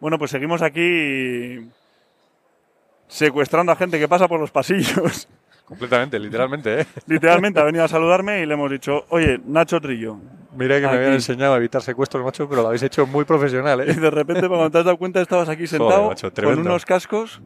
Bueno, 0.00 0.18
pues 0.18 0.30
seguimos 0.30 0.62
aquí 0.62 1.68
secuestrando 3.08 3.72
a 3.72 3.76
gente 3.76 3.98
que 3.98 4.08
pasa 4.08 4.28
por 4.28 4.38
los 4.38 4.50
pasillos. 4.50 5.28
Completamente, 5.64 6.18
literalmente, 6.18 6.80
¿eh? 6.80 6.86
Literalmente 7.06 7.60
ha 7.60 7.64
venido 7.64 7.84
a 7.84 7.88
saludarme 7.88 8.40
y 8.40 8.46
le 8.46 8.54
hemos 8.54 8.70
dicho, 8.70 9.04
oye, 9.10 9.38
Nacho 9.44 9.80
Trillo. 9.80 10.16
Mira 10.56 10.76
que 10.80 10.86
me 10.86 10.94
habían 10.94 11.12
enseñado 11.12 11.54
a 11.54 11.56
evitar 11.58 11.82
secuestros, 11.82 12.24
macho, 12.24 12.48
pero 12.48 12.62
lo 12.62 12.68
habéis 12.68 12.82
hecho 12.82 13.06
muy 13.06 13.24
profesional, 13.24 13.84
Y 13.86 13.90
¿eh? 13.90 13.94
de 13.94 14.10
repente, 14.10 14.48
cuando 14.48 14.70
te 14.70 14.78
has 14.78 14.84
dado 14.86 14.96
cuenta, 14.96 15.20
estabas 15.20 15.48
aquí 15.48 15.66
sentado 15.66 16.08
macho, 16.08 16.32
con 16.32 16.58
unos 16.58 16.86
cascos. 16.86 17.40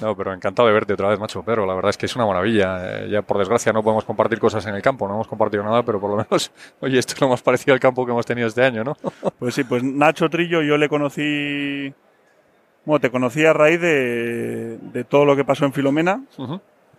No, 0.00 0.16
pero 0.16 0.32
encantado 0.32 0.66
de 0.68 0.74
verte 0.74 0.94
otra 0.94 1.08
vez, 1.08 1.18
macho, 1.18 1.42
Pedro. 1.42 1.66
La 1.66 1.74
verdad 1.74 1.90
es 1.90 1.96
que 1.98 2.06
es 2.06 2.16
una 2.16 2.26
maravilla. 2.26 3.02
Eh, 3.02 3.08
ya 3.10 3.22
por 3.22 3.38
desgracia 3.38 3.72
no 3.72 3.82
podemos 3.82 4.04
compartir 4.04 4.38
cosas 4.38 4.64
en 4.66 4.74
el 4.74 4.82
campo, 4.82 5.06
no 5.06 5.14
hemos 5.14 5.28
compartido 5.28 5.62
nada, 5.62 5.82
pero 5.82 6.00
por 6.00 6.10
lo 6.10 6.16
menos, 6.16 6.50
oye, 6.80 6.98
esto 6.98 7.14
es 7.14 7.20
lo 7.20 7.28
más 7.28 7.42
parecido 7.42 7.74
al 7.74 7.80
campo 7.80 8.04
que 8.06 8.12
hemos 8.12 8.26
tenido 8.26 8.48
este 8.48 8.64
año, 8.64 8.84
¿no? 8.84 8.96
Pues 9.38 9.54
sí, 9.54 9.64
pues 9.64 9.82
Nacho 9.82 10.28
Trillo 10.28 10.62
yo 10.62 10.76
le 10.76 10.88
conocí... 10.88 11.92
Bueno, 12.84 13.00
te 13.00 13.10
conocí 13.10 13.44
a 13.44 13.52
raíz 13.52 13.80
de, 13.80 14.78
de 14.78 15.04
todo 15.04 15.24
lo 15.24 15.36
que 15.36 15.44
pasó 15.44 15.66
en 15.66 15.72
Filomena, 15.72 16.22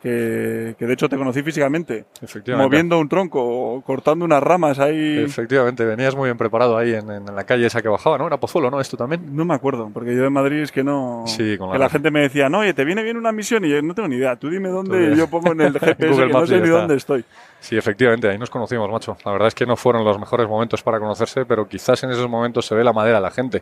que, 0.02 0.76
que 0.80 0.86
de 0.88 0.94
hecho 0.94 1.08
te 1.08 1.16
conocí 1.16 1.44
físicamente, 1.44 2.06
Efectivamente. 2.22 2.68
moviendo 2.68 2.98
un 3.00 3.08
tronco, 3.08 3.84
cortando 3.86 4.26
unas 4.26 4.42
ramas 4.42 4.80
ahí. 4.80 5.20
Efectivamente, 5.20 5.86
venías 5.86 6.16
muy 6.16 6.28
bien 6.28 6.38
preparado 6.38 6.76
ahí 6.78 6.94
en, 6.94 7.10
en 7.12 7.26
la 7.36 7.44
calle 7.44 7.68
esa 7.68 7.82
que 7.84 7.88
bajaba, 7.88 8.18
¿no? 8.18 8.26
Era 8.26 8.38
Pozuelo, 8.40 8.72
¿no? 8.72 8.82
Esto 8.82 8.98
también. 8.98 9.36
No 9.36 9.46
me 9.46 9.54
acuerdo, 9.54 9.92
porque 9.94 10.16
yo 10.16 10.24
de 10.24 10.30
Madrid 10.32 10.62
es 10.62 10.72
que 10.72 10.84
no. 10.84 11.24
Sí, 11.28 11.56
con 11.58 11.68
la 11.70 11.74
que 11.74 11.80
la 11.80 11.90
gente 11.90 12.10
me 12.10 12.22
decía, 12.22 12.50
no, 12.50 12.60
oye, 12.60 12.74
te 12.74 12.84
viene 12.84 13.04
bien 13.04 13.18
una 13.18 13.32
misión 13.32 13.64
y 13.64 13.70
yo 13.70 13.82
no 13.84 13.94
tengo 13.94 14.08
ni 14.10 14.16
idea. 14.16 14.36
Tú 14.38 14.50
dime 14.50 14.70
dónde 14.70 15.16
yo 15.16 15.28
pongo 15.30 15.52
en 15.52 15.62
el 15.62 15.74
GPS, 15.80 15.96
que 16.28 16.34
no 16.34 16.48
sé 16.48 16.56
ni 16.58 16.64
está. 16.64 16.78
dónde 16.80 16.96
estoy. 16.96 17.26
Sí, 17.60 17.78
efectivamente, 17.78 18.28
ahí 18.28 18.40
nos 18.40 18.50
conocimos, 18.50 18.90
macho. 18.90 19.16
La 19.24 19.34
verdad 19.34 19.50
es 19.50 19.54
que 19.56 19.68
no 19.68 19.76
fueron 19.78 20.04
los 20.04 20.18
mejores 20.20 20.48
momentos 20.48 20.82
para 20.82 21.00
conocerse, 21.00 21.46
pero 21.46 21.68
quizás 21.68 22.02
en 22.04 22.10
esos 22.10 22.28
momentos 22.28 22.66
se 22.66 22.74
ve 22.74 22.84
la 22.84 22.92
madera 22.92 23.18
de 23.18 23.22
la 23.22 23.30
gente, 23.32 23.62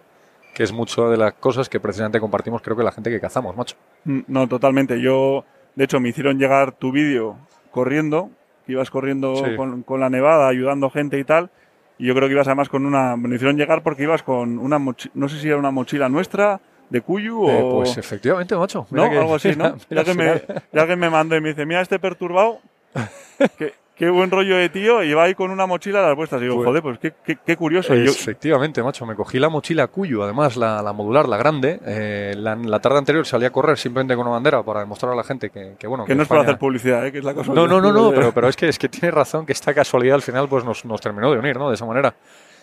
que 0.54 0.64
es 0.64 0.72
mucho 0.72 1.10
de 1.10 1.18
las 1.18 1.34
cosas 1.34 1.68
que 1.68 1.82
precisamente 1.82 2.20
compartimos, 2.22 2.62
creo 2.62 2.78
que 2.78 2.84
la 2.84 2.94
gente 2.94 3.10
que 3.10 3.20
cazamos, 3.20 3.58
macho. 3.58 3.76
Mm, 4.06 4.20
No, 4.28 4.48
totalmente. 4.48 5.02
Yo, 5.02 5.44
de 5.76 5.84
hecho, 5.84 6.00
me 6.00 6.10
hicieron 6.10 6.38
llegar 6.40 6.72
tu 6.74 6.92
vídeo 6.92 7.38
corriendo, 7.72 8.30
que 8.66 8.74
ibas 8.74 8.90
corriendo 8.90 9.36
Sí. 9.36 9.56
con, 9.56 9.84
con 9.84 10.00
la 10.00 10.10
nevada, 10.10 10.48
ayudando 10.48 10.90
gente 10.90 11.18
y 11.20 11.24
tal. 11.24 11.50
Y 11.98 12.08
yo 12.08 12.16
creo 12.16 12.28
que 12.28 12.34
ibas 12.34 12.48
además 12.48 12.70
con 12.70 12.86
una. 12.86 13.16
Me 13.18 13.36
hicieron 13.36 13.58
llegar 13.58 13.84
porque 13.84 14.04
ibas 14.04 14.24
con 14.24 14.58
una 14.60 14.80
mochila. 14.80 15.12
No 15.16 15.28
sé 15.30 15.40
si 15.40 15.48
era 15.48 15.58
una 15.58 15.72
mochila 15.72 16.08
nuestra, 16.10 16.60
de 16.90 17.02
Cuyu 17.02 17.50
Eh, 17.50 17.62
o. 17.62 17.70
pues 17.80 17.98
efectivamente, 17.98 18.56
macho. 18.56 18.88
¿No? 18.90 19.04
Mira 19.04 19.10
que- 19.12 19.18
Algo 19.20 19.36
así, 19.36 19.50
¿no? 19.58 19.76
mira, 19.90 20.04
ya, 20.04 20.04
que 20.04 20.14
me, 20.18 20.42
ya 20.74 20.88
que 20.88 20.96
me 20.96 21.10
mandó 21.10 21.36
y 21.36 21.42
me 21.42 21.50
dice, 21.50 21.66
mira 21.66 21.82
este 21.82 22.00
perturbado, 22.00 22.60
qué, 23.58 23.74
qué 24.00 24.10
buen 24.10 24.32
rollo 24.32 24.56
de 24.56 24.70
tío, 24.70 25.04
y 25.04 25.14
va 25.14 25.24
ahí 25.26 25.36
con 25.36 25.52
una 25.52 25.68
mochila 25.68 26.00
a 26.00 26.08
las 26.08 26.16
vuestras. 26.16 26.42
Y 26.42 26.46
digo, 26.46 26.56
Pues- 26.56 26.66
joder, 26.68 26.82
pues 26.82 26.98
qué, 27.00 27.14
qué, 27.24 27.38
qué 27.46 27.56
curioso. 27.58 27.94
Yo- 27.94 28.10
Efectivamente, 28.10 28.82
macho. 28.82 29.06
Me 29.06 29.14
cogí 29.14 29.38
la 29.38 29.50
mochila 29.50 29.86
Cuyo, 29.88 30.24
además 30.24 30.58
la, 30.58 30.82
la 30.82 30.94
modular, 30.94 31.28
la 31.30 31.38
grande. 31.38 31.80
Eh, 31.86 32.34
la, 32.38 32.56
la 32.56 32.80
tarde 32.80 32.98
anterior 32.98 33.26
salí 33.28 33.46
a 33.46 33.52
correr 33.52 33.78
simplemente 33.78 34.16
con 34.16 34.22
una 34.26 34.32
bandera 34.36 34.64
para 34.64 34.80
demostrar 34.80 35.12
a 35.12 35.16
la 35.16 35.24
gente 35.24 35.50
que, 35.52 35.76
que, 35.78 35.86
bueno. 35.86 36.06
que 36.06 36.16
no 36.16 36.24
es 36.24 36.28
por 36.28 36.38
España- 36.38 36.50
hacer 36.52 36.60
publicidad, 36.60 37.06
¿eh? 37.06 37.12
que 37.12 37.20
es 37.20 37.24
la 37.24 37.34
cosa. 37.34 37.54
No, 37.54 37.68
no, 37.68 37.80
no, 37.80 37.92
no, 37.92 38.10
pero, 38.12 38.32
pero 38.34 38.48
es 38.48 38.56
que 38.56 38.70
es 38.70 38.80
que 38.80 38.90
tiene 38.90 39.12
razón 39.12 39.46
que 39.46 39.52
esta 39.52 39.74
casualidad 39.74 40.16
al 40.16 40.22
final 40.22 40.48
pues 40.48 40.64
nos, 40.64 40.86
nos 40.86 41.02
terminó 41.02 41.30
de 41.32 41.38
unir, 41.38 41.58
¿no? 41.58 41.68
De 41.70 41.76
esa 41.76 41.86
manera. 41.86 42.16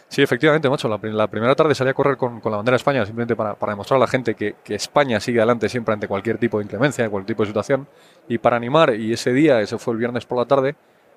Sí, 0.08 0.22
efectivamente, 0.22 0.70
macho. 0.70 0.88
La, 0.88 1.00
la 1.02 1.26
primera 1.26 1.54
tarde 1.56 1.74
salí 1.74 1.90
a 1.90 1.94
correr 1.94 2.16
con, 2.16 2.40
con 2.40 2.52
la 2.52 2.58
bandera 2.58 2.74
de 2.74 2.76
España 2.76 3.04
simplemente 3.04 3.34
para, 3.34 3.54
para 3.56 3.72
demostrar 3.72 3.96
a 3.96 4.00
la 4.00 4.06
gente 4.06 4.34
que, 4.36 4.54
que 4.62 4.76
España 4.76 5.18
sigue 5.18 5.40
adelante 5.40 5.68
siempre 5.68 5.92
ante 5.94 6.06
cualquier 6.06 6.38
tipo 6.38 6.58
de 6.58 6.64
inclemencia, 6.64 7.10
cualquier 7.10 7.34
tipo 7.34 7.42
de 7.42 7.48
situación. 7.48 7.88
Y 8.28 8.38
para 8.38 8.56
animar, 8.56 8.94
y 8.94 9.12
ese 9.12 9.32
día, 9.32 9.60
ese 9.60 9.76
fue 9.78 9.94
el 9.94 9.98
viernes 9.98 10.24
por 10.24 10.38
la 10.38 10.44
tarde, 10.44 10.76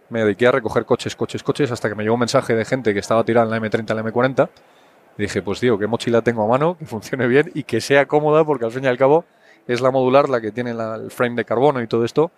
me 0.10 0.24
dediqué 0.24 0.48
a 0.48 0.52
recoger 0.52 0.86
coches, 0.86 1.16
coches, 1.16 1.44
coches, 1.44 1.72
hasta 1.72 1.90
que 1.90 1.96
me 1.96 2.04
llegó 2.04 2.16
un 2.16 2.22
mensaje 2.22 2.56
de 2.56 2.66
gente 2.66 2.94
que 2.94 3.00
estaba 3.00 3.24
tirada 3.24 3.46
en 3.46 3.52
la 3.52 3.58
M30, 3.58 3.92
en 3.92 3.96
la 3.98 4.04
M40. 4.04 4.50
Y 5.18 5.24
dije, 5.24 5.42
pues 5.42 5.60
tío, 5.60 5.78
qué 5.78 5.88
mochila 5.88 6.22
tengo 6.22 6.44
a 6.44 6.48
mano, 6.48 6.78
que 6.78 6.86
funcione 6.86 7.28
bien 7.28 7.52
y 7.54 7.64
que 7.64 7.82
sea 7.82 8.06
cómoda, 8.08 8.44
porque 8.46 8.66
al 8.66 8.72
fin 8.72 8.84
y 8.86 8.88
al 8.88 8.98
cabo 8.98 9.26
es 9.68 9.82
la 9.82 9.92
modular 9.92 10.30
la 10.30 10.42
que 10.42 10.52
tiene 10.52 10.74
la- 10.74 10.96
el 10.96 11.12
frame 11.12 11.36
de 11.36 11.46
carbono 11.46 11.82
y 11.82 11.88
todo 11.88 12.06
esto 12.06 12.32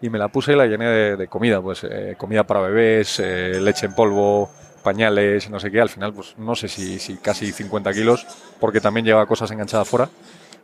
y 0.00 0.10
me 0.10 0.18
la 0.18 0.28
puse 0.28 0.52
y 0.52 0.56
la 0.56 0.66
llené 0.66 0.86
de, 1.16 1.26
comida, 1.28 1.60
pues 1.62 1.84
eh, 1.84 2.14
comida 2.18 2.44
para 2.44 2.60
bebés, 2.60 3.18
eh, 3.20 3.58
leche 3.60 3.86
en 3.86 3.94
polvo, 3.94 4.50
pañales, 4.82 5.48
no 5.50 5.58
sé 5.58 5.70
qué. 5.70 5.80
Al 5.80 5.88
final, 5.88 6.12
pues 6.12 6.34
no 6.38 6.54
sé 6.54 6.68
si, 6.68 6.98
si 6.98 7.16
casi 7.16 7.50
50 7.52 7.92
kilos, 7.92 8.26
porque 8.60 8.80
también 8.80 9.06
llevaba 9.06 9.26
cosas 9.26 9.50
enganchadas 9.50 9.88
fuera. 9.88 10.08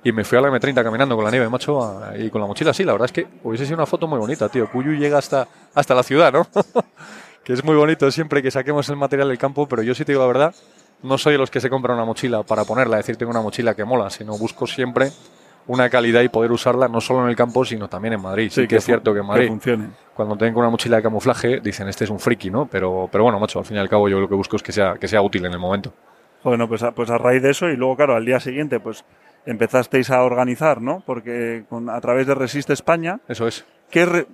Y 0.04 0.10
me 0.12 0.24
fui 0.24 0.36
a 0.36 0.40
la 0.40 0.48
M30 0.48 0.82
caminando 0.82 1.14
con 1.14 1.24
la 1.24 1.30
nieve, 1.30 1.48
macho, 1.48 2.00
y 2.18 2.28
con 2.30 2.40
la 2.40 2.46
mochila. 2.46 2.74
Sí, 2.74 2.82
la 2.84 2.92
verdad 2.92 3.06
es 3.06 3.12
que 3.12 3.26
hubiese 3.44 3.64
sido 3.64 3.76
una 3.76 3.86
foto 3.86 4.06
muy 4.08 4.18
bonita, 4.18 4.48
tío. 4.48 4.68
Cuyu 4.70 4.92
llega 4.94 5.18
hasta, 5.18 5.46
hasta 5.74 5.94
la 5.94 6.02
ciudad, 6.02 6.32
¿no? 6.32 6.46
que 7.44 7.52
es 7.52 7.62
muy 7.64 7.76
bonito 7.76 8.10
siempre 8.10 8.42
que 8.42 8.50
saquemos 8.50 8.88
el 8.88 8.96
material 8.96 9.28
del 9.28 9.38
campo, 9.38 9.68
pero 9.68 9.82
yo 9.82 9.94
sí 9.94 10.04
te 10.04 10.12
digo 10.12 10.22
la 10.22 10.28
verdad, 10.28 10.54
no 11.02 11.18
soy 11.18 11.32
de 11.32 11.38
los 11.38 11.50
que 11.50 11.60
se 11.60 11.70
compra 11.70 11.94
una 11.94 12.04
mochila 12.04 12.42
para 12.42 12.64
ponerla, 12.64 12.96
decir 12.96 13.16
tengo 13.16 13.30
una 13.30 13.40
mochila 13.42 13.74
que 13.74 13.84
mola, 13.84 14.10
sino 14.10 14.36
busco 14.38 14.66
siempre 14.66 15.10
una 15.68 15.88
calidad 15.88 16.22
y 16.22 16.28
poder 16.28 16.50
usarla 16.50 16.88
no 16.88 17.00
solo 17.00 17.22
en 17.24 17.28
el 17.30 17.36
campo, 17.36 17.64
sino 17.64 17.88
también 17.88 18.14
en 18.14 18.22
Madrid. 18.22 18.50
Sí, 18.52 18.66
que 18.66 18.76
es 18.76 18.82
fu- 18.84 18.86
cierto 18.86 19.12
que 19.14 19.20
en 19.20 19.26
Madrid 19.26 19.46
funcione. 19.48 19.90
cuando 20.14 20.36
tengo 20.36 20.58
una 20.58 20.70
mochila 20.70 20.96
de 20.96 21.02
camuflaje, 21.04 21.60
dicen 21.60 21.88
este 21.88 22.02
es 22.04 22.10
un 22.10 22.19
friki, 22.19 22.50
¿no? 22.50 22.66
Pero, 22.66 23.08
pero 23.10 23.22
bueno, 23.22 23.38
macho, 23.38 23.60
al 23.60 23.64
fin 23.64 23.76
y 23.76 23.80
al 23.80 23.88
cabo 23.88 24.08
yo 24.08 24.19
lo 24.19 24.28
que 24.28 24.34
busco 24.34 24.56
es 24.56 24.62
que 24.64 24.72
sea, 24.72 24.94
que 24.98 25.06
sea 25.06 25.22
útil 25.22 25.44
en 25.46 25.52
el 25.52 25.60
momento. 25.60 25.92
Bueno, 26.42 26.66
pues 26.69 26.82
a, 26.82 26.90
pues 26.90 27.08
a 27.10 27.19
raíz 27.19 27.40
de 27.42 27.50
eso 27.50 27.69
y 27.69 27.76
luego, 27.76 27.94
claro, 27.94 28.16
al 28.16 28.24
día 28.24 28.40
siguiente, 28.40 28.80
pues 28.80 29.04
empezasteis 29.47 30.10
a 30.10 30.22
organizar, 30.22 30.80
¿no? 30.80 31.03
Porque 31.06 31.64
con, 31.69 31.91
a 31.91 32.00
través 32.00 32.26
de 32.26 32.34
Resiste 32.34 32.72
España, 32.72 33.20
Eso 33.28 33.47
es. 33.47 33.64
¿qué 33.91 34.06
re- 34.06 34.26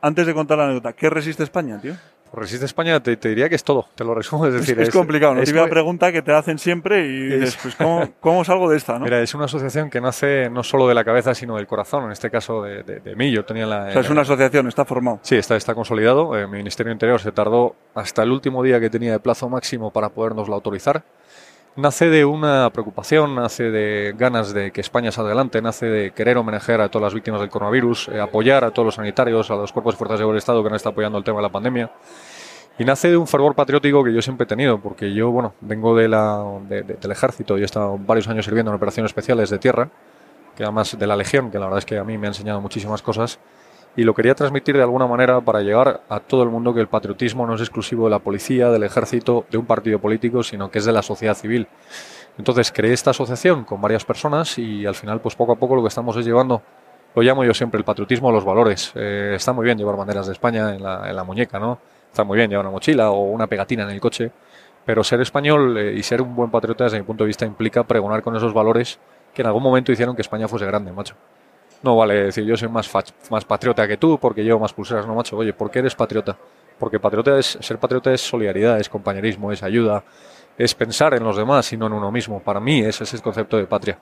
antes 0.00 0.26
de 0.26 0.34
contar 0.34 0.58
la 0.58 0.64
anécdota, 0.64 0.92
¿qué 0.92 1.10
Resiste 1.10 1.42
España, 1.42 1.78
tío? 1.80 1.94
Por 2.30 2.40
Resiste 2.42 2.64
España 2.66 3.00
te, 3.00 3.16
te 3.16 3.28
diría 3.28 3.48
que 3.48 3.54
es 3.54 3.62
todo, 3.62 3.86
te 3.94 4.02
lo 4.02 4.12
resumo. 4.12 4.44
Es 4.46 4.54
decir, 4.54 4.78
es 4.80 4.90
complicado, 4.90 5.34
¿no? 5.36 5.40
es 5.42 5.54
muy- 5.54 5.68
pregunta 5.70 6.10
que 6.10 6.20
te 6.20 6.32
hacen 6.32 6.58
siempre 6.58 7.06
y 7.06 7.32
Es- 7.32 7.40
dices, 7.40 7.58
pues, 7.62 7.76
¿cómo, 7.76 8.12
cómo 8.20 8.44
salgo 8.44 8.68
de 8.68 8.76
esta, 8.76 8.98
no? 8.98 9.04
Mira, 9.04 9.20
es 9.20 9.32
una 9.36 9.44
asociación 9.44 9.88
que 9.88 10.00
nace 10.00 10.50
no 10.50 10.64
solo 10.64 10.88
de 10.88 10.94
la 10.94 11.04
cabeza, 11.04 11.32
sino 11.32 11.54
del 11.56 11.68
corazón, 11.68 12.04
en 12.06 12.10
este 12.10 12.30
caso 12.30 12.62
de, 12.62 12.82
de- 12.82 12.98
de 13.00 13.14
mí. 13.14 13.30
Yo 13.30 13.44
tenía 13.44 13.66
la. 13.66 13.84
o 13.86 13.92
sea, 13.92 14.00
es 14.00 14.10
una 14.10 14.22
asociación, 14.22 14.66
está 14.66 14.84
formado. 14.84 15.20
Sí, 15.22 15.36
está, 15.36 15.54
está 15.54 15.74
consolidado. 15.76 16.36
Eh, 16.36 16.46
mi 16.48 16.56
Ministerio 16.58 16.92
Interior 16.92 17.20
se 17.20 17.30
tardó 17.30 17.76
hasta 17.94 18.24
el 18.24 18.32
último 18.32 18.64
día 18.64 18.80
que 18.80 18.90
tenía 18.90 19.12
de 19.12 19.20
plazo 19.20 19.48
máximo 19.48 19.92
para 19.92 20.08
podernoslo 20.08 20.54
autorizar. 20.56 21.04
Nace 21.76 22.08
de 22.08 22.24
una 22.24 22.70
preocupación, 22.70 23.34
nace 23.34 23.64
de 23.72 24.14
ganas 24.16 24.54
de 24.54 24.70
que 24.70 24.80
España 24.80 25.10
salga 25.10 25.30
adelante, 25.30 25.60
nace 25.60 25.86
de 25.86 26.12
querer 26.12 26.36
homenajear 26.36 26.80
a 26.80 26.88
todas 26.88 27.06
las 27.06 27.14
víctimas 27.14 27.40
del 27.40 27.50
coronavirus, 27.50 28.08
eh, 28.08 28.20
apoyar 28.20 28.64
a 28.64 28.70
todos 28.70 28.86
los 28.86 28.94
sanitarios, 28.94 29.50
a 29.50 29.56
los 29.56 29.72
cuerpos 29.72 29.94
y 29.94 29.98
fuerzas 29.98 30.20
del 30.20 30.36
Estado 30.36 30.62
que 30.62 30.68
han 30.68 30.76
estado 30.76 30.92
apoyando 30.92 31.18
el 31.18 31.24
tema 31.24 31.38
de 31.38 31.42
la 31.42 31.48
pandemia. 31.48 31.90
Y 32.78 32.84
nace 32.84 33.08
de 33.10 33.16
un 33.16 33.26
fervor 33.26 33.56
patriótico 33.56 34.04
que 34.04 34.12
yo 34.12 34.22
siempre 34.22 34.44
he 34.44 34.46
tenido, 34.46 34.78
porque 34.78 35.12
yo, 35.12 35.32
bueno, 35.32 35.54
vengo 35.60 35.96
de 35.96 36.08
la, 36.08 36.44
de- 36.68 36.82
de- 36.82 36.94
del 36.94 37.10
ejército, 37.10 37.56
yo 37.56 37.62
he 37.62 37.66
estado 37.66 37.98
varios 37.98 38.28
años 38.28 38.44
sirviendo 38.44 38.70
en 38.70 38.76
operaciones 38.76 39.10
especiales 39.10 39.50
de 39.50 39.58
tierra, 39.58 39.88
que 40.56 40.62
además 40.62 40.96
de 40.96 41.06
la 41.08 41.16
Legión, 41.16 41.50
que 41.50 41.58
la 41.58 41.64
verdad 41.66 41.78
es 41.80 41.84
que 41.86 41.98
a 41.98 42.04
mí 42.04 42.16
me 42.18 42.28
ha 42.28 42.30
enseñado 42.30 42.60
muchísimas 42.60 43.02
cosas, 43.02 43.40
y 43.96 44.02
lo 44.02 44.14
quería 44.14 44.34
transmitir 44.34 44.76
de 44.76 44.82
alguna 44.82 45.06
manera 45.06 45.40
para 45.40 45.60
llegar 45.60 46.02
a 46.08 46.20
todo 46.20 46.42
el 46.42 46.48
mundo 46.48 46.74
que 46.74 46.80
el 46.80 46.88
patriotismo 46.88 47.46
no 47.46 47.54
es 47.54 47.60
exclusivo 47.60 48.04
de 48.04 48.10
la 48.10 48.18
policía, 48.18 48.70
del 48.70 48.82
ejército, 48.82 49.46
de 49.50 49.58
un 49.58 49.66
partido 49.66 49.98
político, 49.98 50.42
sino 50.42 50.70
que 50.70 50.78
es 50.78 50.84
de 50.84 50.92
la 50.92 51.02
sociedad 51.02 51.34
civil. 51.34 51.68
Entonces 52.36 52.72
creé 52.72 52.92
esta 52.92 53.10
asociación 53.10 53.64
con 53.64 53.80
varias 53.80 54.04
personas 54.04 54.58
y 54.58 54.84
al 54.86 54.94
final, 54.94 55.20
pues 55.20 55.36
poco 55.36 55.52
a 55.52 55.56
poco 55.56 55.76
lo 55.76 55.82
que 55.82 55.88
estamos 55.88 56.16
es 56.16 56.26
llevando, 56.26 56.62
lo 57.14 57.22
llamo 57.22 57.44
yo 57.44 57.54
siempre 57.54 57.78
el 57.78 57.84
patriotismo 57.84 58.28
a 58.28 58.32
los 58.32 58.44
valores. 58.44 58.92
Eh, 58.96 59.34
está 59.36 59.52
muy 59.52 59.64
bien 59.64 59.78
llevar 59.78 59.96
banderas 59.96 60.26
de 60.26 60.32
España 60.32 60.74
en 60.74 60.82
la, 60.82 61.24
muñeca, 61.24 61.60
¿no? 61.60 61.78
Está 62.10 62.24
muy 62.24 62.36
bien 62.36 62.50
llevar 62.50 62.66
una 62.66 62.72
mochila 62.72 63.10
o 63.10 63.24
una 63.24 63.46
pegatina 63.46 63.84
en 63.84 63.90
el 63.90 64.00
coche, 64.00 64.32
pero 64.84 65.04
ser 65.04 65.20
español 65.20 65.78
eh, 65.78 65.94
y 65.96 66.02
ser 66.02 66.20
un 66.20 66.34
buen 66.34 66.50
patriota 66.50 66.84
desde 66.84 66.98
mi 66.98 67.04
punto 67.04 67.22
de 67.22 67.28
vista 67.28 67.46
implica 67.46 67.84
pregonar 67.84 68.22
con 68.22 68.34
esos 68.34 68.52
valores 68.52 68.98
que 69.32 69.42
en 69.42 69.46
algún 69.46 69.62
momento 69.62 69.92
hicieron 69.92 70.16
que 70.16 70.22
España 70.22 70.48
fuese 70.48 70.66
grande, 70.66 70.92
macho. 70.92 71.14
No 71.84 71.96
vale 71.96 72.14
decir 72.24 72.44
yo 72.44 72.56
soy 72.56 72.68
más, 72.68 72.90
más 73.30 73.44
patriota 73.44 73.86
que 73.86 73.98
tú 73.98 74.18
porque 74.18 74.42
llevo 74.42 74.58
más 74.58 74.72
pulseras, 74.72 75.06
no 75.06 75.14
macho. 75.14 75.36
Oye, 75.36 75.52
¿por 75.52 75.70
qué 75.70 75.80
eres 75.80 75.94
patriota? 75.94 76.34
Porque 76.78 76.98
patriota 76.98 77.38
es, 77.38 77.58
ser 77.60 77.78
patriota 77.78 78.10
es 78.10 78.22
solidaridad, 78.22 78.80
es 78.80 78.88
compañerismo, 78.88 79.52
es 79.52 79.62
ayuda, 79.62 80.02
es 80.56 80.74
pensar 80.74 81.12
en 81.12 81.22
los 81.22 81.36
demás 81.36 81.70
y 81.74 81.76
no 81.76 81.86
en 81.86 81.92
uno 81.92 82.10
mismo. 82.10 82.40
Para 82.40 82.58
mí 82.58 82.80
ese 82.80 83.04
es 83.04 83.12
el 83.12 83.20
concepto 83.20 83.58
de 83.58 83.66
patria. 83.66 83.98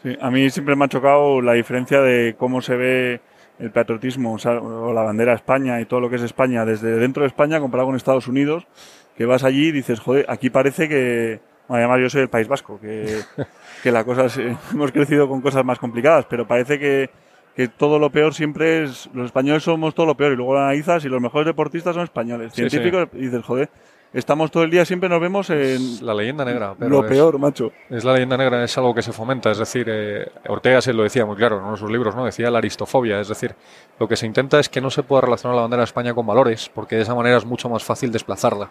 Sí, 0.00 0.16
a 0.20 0.30
mí 0.30 0.48
siempre 0.48 0.76
me 0.76 0.84
ha 0.84 0.88
chocado 0.88 1.42
la 1.42 1.54
diferencia 1.54 2.00
de 2.00 2.36
cómo 2.38 2.62
se 2.62 2.76
ve 2.76 3.20
el 3.58 3.72
patriotismo 3.72 4.36
o, 4.36 4.50
o 4.50 4.92
la 4.92 5.02
bandera 5.02 5.32
de 5.32 5.36
España 5.36 5.80
y 5.80 5.86
todo 5.86 5.98
lo 5.98 6.08
que 6.08 6.16
es 6.16 6.22
España 6.22 6.64
desde 6.64 6.98
dentro 6.98 7.22
de 7.24 7.26
España 7.26 7.58
comparado 7.58 7.88
con 7.88 7.96
Estados 7.96 8.28
Unidos, 8.28 8.68
que 9.16 9.26
vas 9.26 9.42
allí 9.42 9.68
y 9.68 9.72
dices, 9.72 9.98
joder, 9.98 10.24
aquí 10.28 10.50
parece 10.50 10.88
que... 10.88 11.40
Bueno, 11.68 11.84
además 11.84 12.00
yo 12.00 12.10
soy 12.10 12.20
del 12.22 12.30
País 12.30 12.48
Vasco, 12.48 12.78
que, 12.80 13.20
que 13.82 13.92
la 13.92 14.04
cosa 14.04 14.24
es- 14.26 14.38
hemos 14.72 14.90
crecido 14.92 15.28
con 15.28 15.40
cosas 15.40 15.64
más 15.64 15.78
complicadas, 15.78 16.24
pero 16.28 16.46
parece 16.46 16.78
que, 16.78 17.10
que 17.54 17.68
todo 17.68 17.98
lo 17.98 18.10
peor 18.10 18.32
siempre 18.34 18.84
es... 18.84 19.08
Los 19.12 19.26
españoles 19.26 19.62
somos 19.62 19.94
todo 19.94 20.06
lo 20.06 20.16
peor 20.16 20.32
y 20.32 20.36
luego 20.36 20.54
lo 20.54 20.60
analizas 20.60 21.04
y 21.04 21.08
los 21.08 21.20
mejores 21.20 21.46
deportistas 21.46 21.94
son 21.94 22.04
españoles. 22.04 22.52
Sí, 22.54 22.62
sí. 22.64 22.70
Científicos 22.70 23.08
y 23.12 23.18
dices, 23.26 23.44
joder, 23.44 23.68
estamos 24.14 24.50
todo 24.50 24.62
el 24.62 24.70
día, 24.70 24.84
siempre 24.86 25.08
nos 25.10 25.20
vemos 25.20 25.50
en 25.50 26.06
La 26.06 26.14
leyenda 26.14 26.42
negra. 26.44 26.74
Pero 26.78 26.88
lo 26.90 27.00
es- 27.04 27.10
peor, 27.10 27.38
macho. 27.38 27.70
Es 27.90 28.02
la 28.04 28.14
leyenda 28.14 28.36
negra, 28.38 28.64
es 28.64 28.78
algo 28.78 28.94
que 28.94 29.02
se 29.02 29.12
fomenta, 29.12 29.50
es 29.50 29.58
decir, 29.58 29.86
eh, 29.90 30.26
Ortega 30.48 30.80
se 30.80 30.94
lo 30.94 31.02
decía 31.02 31.26
muy 31.26 31.36
claro 31.36 31.56
en 31.58 31.62
uno 31.64 31.72
de 31.72 31.78
sus 31.78 31.90
libros, 31.90 32.14
¿no? 32.16 32.24
Decía 32.24 32.50
la 32.50 32.58
aristofobia, 32.58 33.20
es 33.20 33.28
decir, 33.28 33.54
lo 33.98 34.08
que 34.08 34.16
se 34.16 34.24
intenta 34.24 34.58
es 34.58 34.68
que 34.70 34.80
no 34.80 34.88
se 34.88 35.02
pueda 35.02 35.20
relacionar 35.22 35.54
la 35.56 35.62
bandera 35.62 35.80
de 35.82 35.84
España 35.86 36.14
con 36.14 36.26
valores, 36.26 36.70
porque 36.74 36.96
de 36.96 37.02
esa 37.02 37.14
manera 37.14 37.36
es 37.36 37.44
mucho 37.44 37.68
más 37.68 37.84
fácil 37.84 38.10
desplazarla. 38.10 38.70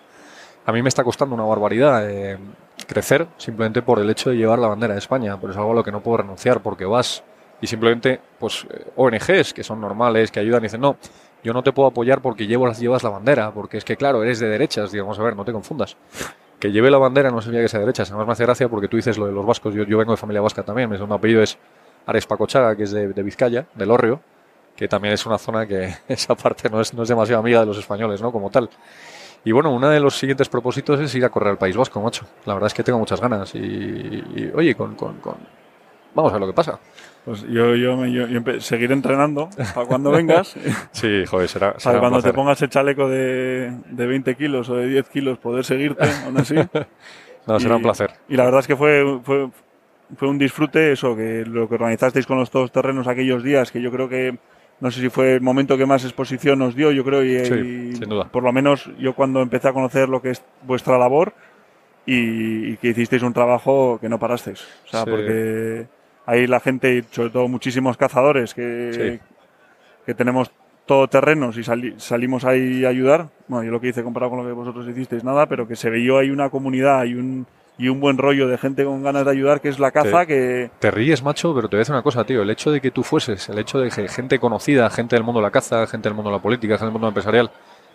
A 0.68 0.72
mí 0.72 0.84
me 0.84 0.90
está 0.90 1.04
costando 1.04 1.34
una 1.34 1.46
barbaridad 1.46 2.08
eh, 2.08 2.38
crecer 2.88 3.26
simplemente 3.38 3.82
por 3.82 4.00
el 4.00 4.10
hecho 4.10 4.30
de 4.30 4.38
llevar 4.38 4.60
la 4.60 4.68
bandera 4.68 4.94
de 4.94 5.00
España, 5.00 5.36
pero 5.40 5.52
es 5.54 5.58
algo 5.58 5.72
a 5.72 5.76
lo 5.76 5.84
que 5.84 5.92
no 5.92 6.02
puedo 6.02 6.18
renunciar, 6.18 6.62
porque 6.62 6.86
vas 6.86 7.24
y 7.60 7.66
simplemente, 7.66 8.20
pues, 8.38 8.68
eh, 8.70 8.86
ONGs 8.96 9.54
que 9.54 9.64
son 9.64 9.82
normales, 9.82 10.30
que 10.30 10.40
ayudan 10.40 10.62
y 10.62 10.68
dicen, 10.68 10.82
no, 10.82 10.98
yo 11.44 11.54
no 11.54 11.64
te 11.64 11.72
puedo 11.72 11.88
apoyar 11.88 12.22
porque 12.22 12.46
llevo, 12.46 12.72
llevas 12.72 13.02
la 13.02 13.10
bandera, 13.10 13.52
porque 13.52 13.78
es 13.78 13.84
que, 13.84 13.98
claro, 13.98 14.22
eres 14.22 14.40
de 14.40 14.48
derechas, 14.48 14.92
digamos, 14.92 15.18
a 15.18 15.24
ver, 15.24 15.36
no 15.36 15.44
te 15.44 15.52
confundas 15.52 15.98
que 16.60 16.72
lleve 16.72 16.90
la 16.90 16.98
bandera 16.98 17.30
no 17.30 17.42
significa 17.42 17.64
que 17.64 17.70
sea 17.70 17.80
derecha. 17.80 18.04
Además 18.04 18.28
me 18.28 18.34
hace 18.34 18.44
gracia 18.44 18.70
porque 18.70 18.88
tú 18.88 18.98
dices 18.98 19.18
lo 19.18 19.28
de 19.28 19.32
los 19.32 19.46
vascos. 19.46 19.74
Yo, 19.74 19.84
yo 19.84 19.98
vengo 19.98 20.12
de 20.12 20.18
familia 20.18 20.42
vasca 20.42 20.64
también. 20.64 20.90
Mi 20.90 20.96
segundo 20.96 21.16
apellido 21.16 21.42
es 21.44 21.58
Ares 22.06 22.26
Pacochaga, 22.26 22.76
que 22.76 22.84
es 22.84 22.92
de, 22.92 23.10
de 23.10 23.24
Vizcaya, 23.24 23.68
del 23.76 23.92
Hórreo, 23.92 24.22
que 24.76 24.88
también 24.88 25.14
es 25.14 25.26
una 25.26 25.38
zona 25.38 25.68
que 25.68 25.94
esa 26.08 26.36
parte 26.36 26.70
no 26.70 26.82
es, 26.82 26.94
no 26.94 27.04
es 27.04 27.10
demasiado 27.10 27.42
amiga 27.42 27.60
de 27.60 27.66
los 27.66 27.78
españoles, 27.78 28.22
¿no? 28.22 28.32
Como 28.32 28.50
tal. 28.50 28.70
Y 29.44 29.52
bueno, 29.52 29.74
uno 29.74 29.90
de 29.90 30.00
los 30.00 30.18
siguientes 30.18 30.50
propósitos 30.50 31.00
es 31.00 31.14
ir 31.16 31.24
a 31.24 31.30
correr 31.30 31.50
al 31.52 31.58
País 31.58 31.78
Vasco, 31.78 32.02
macho. 32.02 32.26
La 32.46 32.54
verdad 32.54 32.68
es 32.68 32.74
que 32.74 32.84
tengo 32.84 33.00
muchas 33.00 33.22
ganas. 33.22 33.56
Y, 33.56 33.60
y, 33.60 34.52
oye, 34.54 34.76
con, 34.76 34.96
con, 34.96 35.18
con- 35.20 35.58
Vamos 36.14 36.32
a 36.32 36.34
ver 36.36 36.42
lo 36.42 36.48
que 36.48 36.54
pasa. 36.54 36.80
Pues 37.24 37.44
yo, 37.44 37.76
yo, 37.76 38.06
yo, 38.06 38.28
yo 38.28 38.42
seguiré 38.62 38.94
entrenando 38.94 39.50
para 39.76 39.86
cuando 39.88 40.12
vengas. 40.12 40.56
Sí, 40.92 41.26
joder, 41.28 41.48
será, 41.48 41.68
para 41.70 41.80
será 41.80 42.00
cuando 42.00 42.22
te 42.22 42.34
pongas 42.34 42.62
el 42.62 42.70
chaleco 42.70 43.08
de, 43.08 43.72
de 43.90 44.06
20 44.08 44.36
kilos 44.36 44.68
o 44.70 44.76
de 44.76 44.88
10 44.88 45.10
kilos 45.10 45.38
poder 45.38 45.64
seguirte, 45.64 46.06
aún 46.26 46.38
así. 46.38 46.56
No, 47.48 47.60
será 47.62 47.76
Y- 47.76 47.78
un 47.78 47.84
placer. 47.84 48.12
Y 48.28 48.36
la 48.36 48.44
verdad 48.46 48.60
es 48.62 48.68
que 48.68 48.76
fue, 48.76 49.20
fue, 49.24 49.50
fue 50.18 50.28
un 50.28 50.38
disfrute 50.38 50.92
eso, 50.92 51.16
que 51.16 51.46
lo 51.46 51.70
que 51.70 51.76
organizasteis 51.76 52.26
con 52.26 52.38
los 52.38 52.50
todos 52.50 52.72
terrenos 52.74 53.08
aquellos 53.08 53.42
días, 53.44 53.72
que 53.72 53.82
yo 53.82 53.90
creo 53.90 54.10
que, 54.10 54.38
no 54.80 54.92
sé 54.92 55.02
si 55.02 55.10
fue 55.10 55.34
el 55.36 55.42
momento 55.42 55.78
que 55.78 55.86
más 55.86 56.04
exposición 56.04 56.60
nos 56.60 56.76
dio, 56.76 56.92
yo 56.92 57.04
creo, 57.04 57.24
y, 57.24 57.46
Sí, 57.46 57.54
y 57.54 57.96
sin 57.96 58.10
duda. 58.10 58.26
por 58.32 58.44
lo 58.44 58.52
menos 58.54 58.90
yo 59.00 59.14
cuando 59.16 59.42
empecé 59.42 59.68
a 59.70 59.74
conocer 59.74 60.08
lo 60.10 60.22
que 60.22 60.32
es 60.32 60.44
vuestra 60.64 60.98
labor 60.98 61.34
y, 62.06 62.72
y 62.74 62.78
que 62.78 62.90
hicisteis 62.90 63.24
un 63.24 63.34
trabajo 63.34 63.98
que 64.00 64.08
no 64.10 64.20
parasteis. 64.20 64.62
O 64.86 64.88
sea, 64.90 65.04
Sí. 65.04 65.10
porque 65.10 65.88
ahí 66.26 66.48
la 66.48 66.60
gente, 66.60 66.96
y 66.98 67.04
sobre 67.12 67.30
todo 67.32 67.48
muchísimos 67.48 67.98
cazadores 67.98 68.54
que, 68.54 69.20
que 70.06 70.14
tenemos 70.14 70.52
todoterrenos 70.86 71.58
y 71.58 71.64
sali- 71.64 71.96
salimos 71.98 72.46
ahí 72.46 72.86
a 72.86 72.90
ayudar. 72.90 73.28
Bueno, 73.48 73.66
yo 73.66 73.72
lo 73.72 73.82
que 73.82 73.90
hice 73.90 74.04
comparado 74.04 74.30
con 74.30 74.40
lo 74.40 74.46
que 74.46 74.54
vosotros 74.54 74.88
hicisteis, 74.88 75.24
nada, 75.24 75.48
pero 75.48 75.68
que 75.68 75.76
se 75.76 75.90
veía 75.90 76.18
ahí 76.20 76.30
una 76.30 76.50
comunidad 76.50 77.04
y 77.06 77.16
un, 77.16 77.46
y 77.78 77.90
un 77.90 78.00
buen 78.00 78.18
rollo 78.18 78.48
de 78.48 78.58
gente 78.58 78.84
con 78.84 79.04
ganas 79.04 79.26
de 79.26 79.32
ayudar, 79.32 79.62
que 79.62 79.70
es 79.70 79.78
la 79.80 79.92
caza, 79.92 80.22
Sí. 80.22 80.28
que 80.28 80.72
Te 80.80 80.90
ríes, 80.92 81.22
macho, 81.24 81.54
pero 81.54 81.70
te 81.70 81.76
voy 81.76 81.80
a 81.80 81.82
decir 81.82 81.94
una 81.94 82.02
cosa, 82.02 82.24
tío. 82.24 82.42
El 82.42 82.50
hecho 82.50 82.72
de 82.72 82.82
que 82.82 82.90
tú 82.92 83.04
fueses, 83.04 83.50
el 83.50 83.60
hecho 83.60 83.80
de 83.80 83.90
que 83.90 84.08
gente 84.08 84.40
conocida, 84.40 84.90
gente 84.90 85.16
del 85.16 85.24
mundo 85.24 85.40
de 85.40 85.44
la 85.44 85.52
caza, 85.52 85.86
gente 85.88 86.10
del 86.10 86.16
mundo 86.16 86.32
de 86.32 86.38
la 86.38 86.42
política, 86.42 86.74
gente 86.74 86.86
del 86.86 86.94
mundo 86.94 87.08
empresarial, 87.08 87.52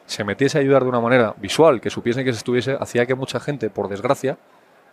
se 0.06 0.24
metiese 0.24 0.58
a 0.58 0.60
ayudar 0.60 0.82
de 0.82 0.88
una 0.88 1.00
manera 1.00 1.34
visual, 1.38 1.80
que 1.80 1.90
supiesen 1.90 2.24
que 2.24 2.32
se 2.32 2.38
estuviese, 2.38 2.76
hacía 2.78 3.06
que 3.06 3.14
mucha 3.14 3.40
gente, 3.40 3.70
por 3.70 3.88
desgracia, 3.88 4.36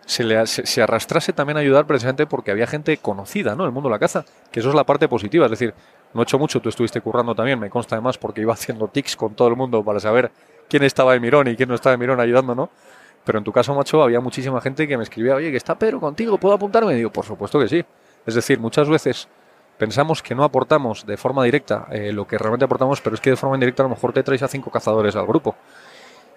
se, 0.06 0.24
le, 0.24 0.44
se, 0.46 0.66
se 0.66 0.82
arrastrase 0.82 1.32
también 1.32 1.56
a 1.56 1.60
ayudar 1.60 1.86
precisamente 1.86 2.26
porque 2.26 2.50
había 2.50 2.66
gente 2.66 2.96
conocida, 2.96 3.54
¿no? 3.54 3.64
El 3.66 3.70
mundo 3.70 3.88
de 3.88 3.94
la 3.94 3.98
caza, 3.98 4.24
que 4.50 4.58
eso 4.60 4.70
es 4.70 4.74
la 4.74 4.84
parte 4.84 5.06
positiva. 5.08 5.44
Es 5.44 5.50
decir, 5.52 5.72
no 6.14 6.22
he 6.22 6.24
hecho 6.24 6.38
mucho, 6.38 6.60
tú 6.60 6.68
estuviste 6.68 7.00
currando 7.00 7.34
también, 7.34 7.60
me 7.60 7.70
consta 7.70 7.94
además, 7.94 8.18
porque 8.18 8.40
iba 8.40 8.52
haciendo 8.54 8.88
tics 8.88 9.14
con 9.14 9.34
todo 9.34 9.46
el 9.48 9.56
mundo 9.56 9.84
para 9.84 10.00
saber 10.00 10.32
quién 10.68 10.82
estaba 10.82 11.12
de 11.12 11.20
mirón 11.20 11.46
y 11.48 11.54
quién 11.56 11.68
no 11.68 11.74
estaba 11.74 11.92
de 11.92 11.98
mirón 11.98 12.18
ayudando, 12.18 12.54
¿no? 12.54 12.70
Pero 13.24 13.38
en 13.38 13.44
tu 13.44 13.52
caso, 13.52 13.74
macho, 13.74 14.02
había 14.02 14.20
muchísima 14.20 14.60
gente 14.60 14.88
que 14.88 14.96
me 14.96 15.02
escribía, 15.02 15.34
oye, 15.34 15.50
que 15.50 15.56
está 15.56 15.78
Pedro 15.78 16.00
contigo, 16.00 16.38
¿puedo 16.38 16.54
apuntarme? 16.54 16.94
Y 16.94 16.96
digo, 16.96 17.10
por 17.10 17.24
supuesto 17.24 17.58
que 17.58 17.68
sí. 17.68 17.84
Es 18.26 18.34
decir, 18.34 18.58
muchas 18.58 18.88
veces 18.88 19.28
pensamos 19.78 20.22
que 20.22 20.34
no 20.34 20.44
aportamos 20.44 21.06
de 21.06 21.16
forma 21.16 21.44
directa 21.44 21.86
eh, 21.90 22.12
lo 22.12 22.26
que 22.26 22.38
realmente 22.38 22.64
aportamos, 22.64 23.00
pero 23.00 23.14
es 23.14 23.20
que 23.20 23.30
de 23.30 23.36
forma 23.36 23.56
indirecta 23.56 23.82
a 23.82 23.86
lo 23.86 23.90
mejor 23.90 24.12
te 24.12 24.22
traes 24.22 24.42
a 24.42 24.48
cinco 24.48 24.70
cazadores 24.70 25.16
al 25.16 25.26
grupo. 25.26 25.56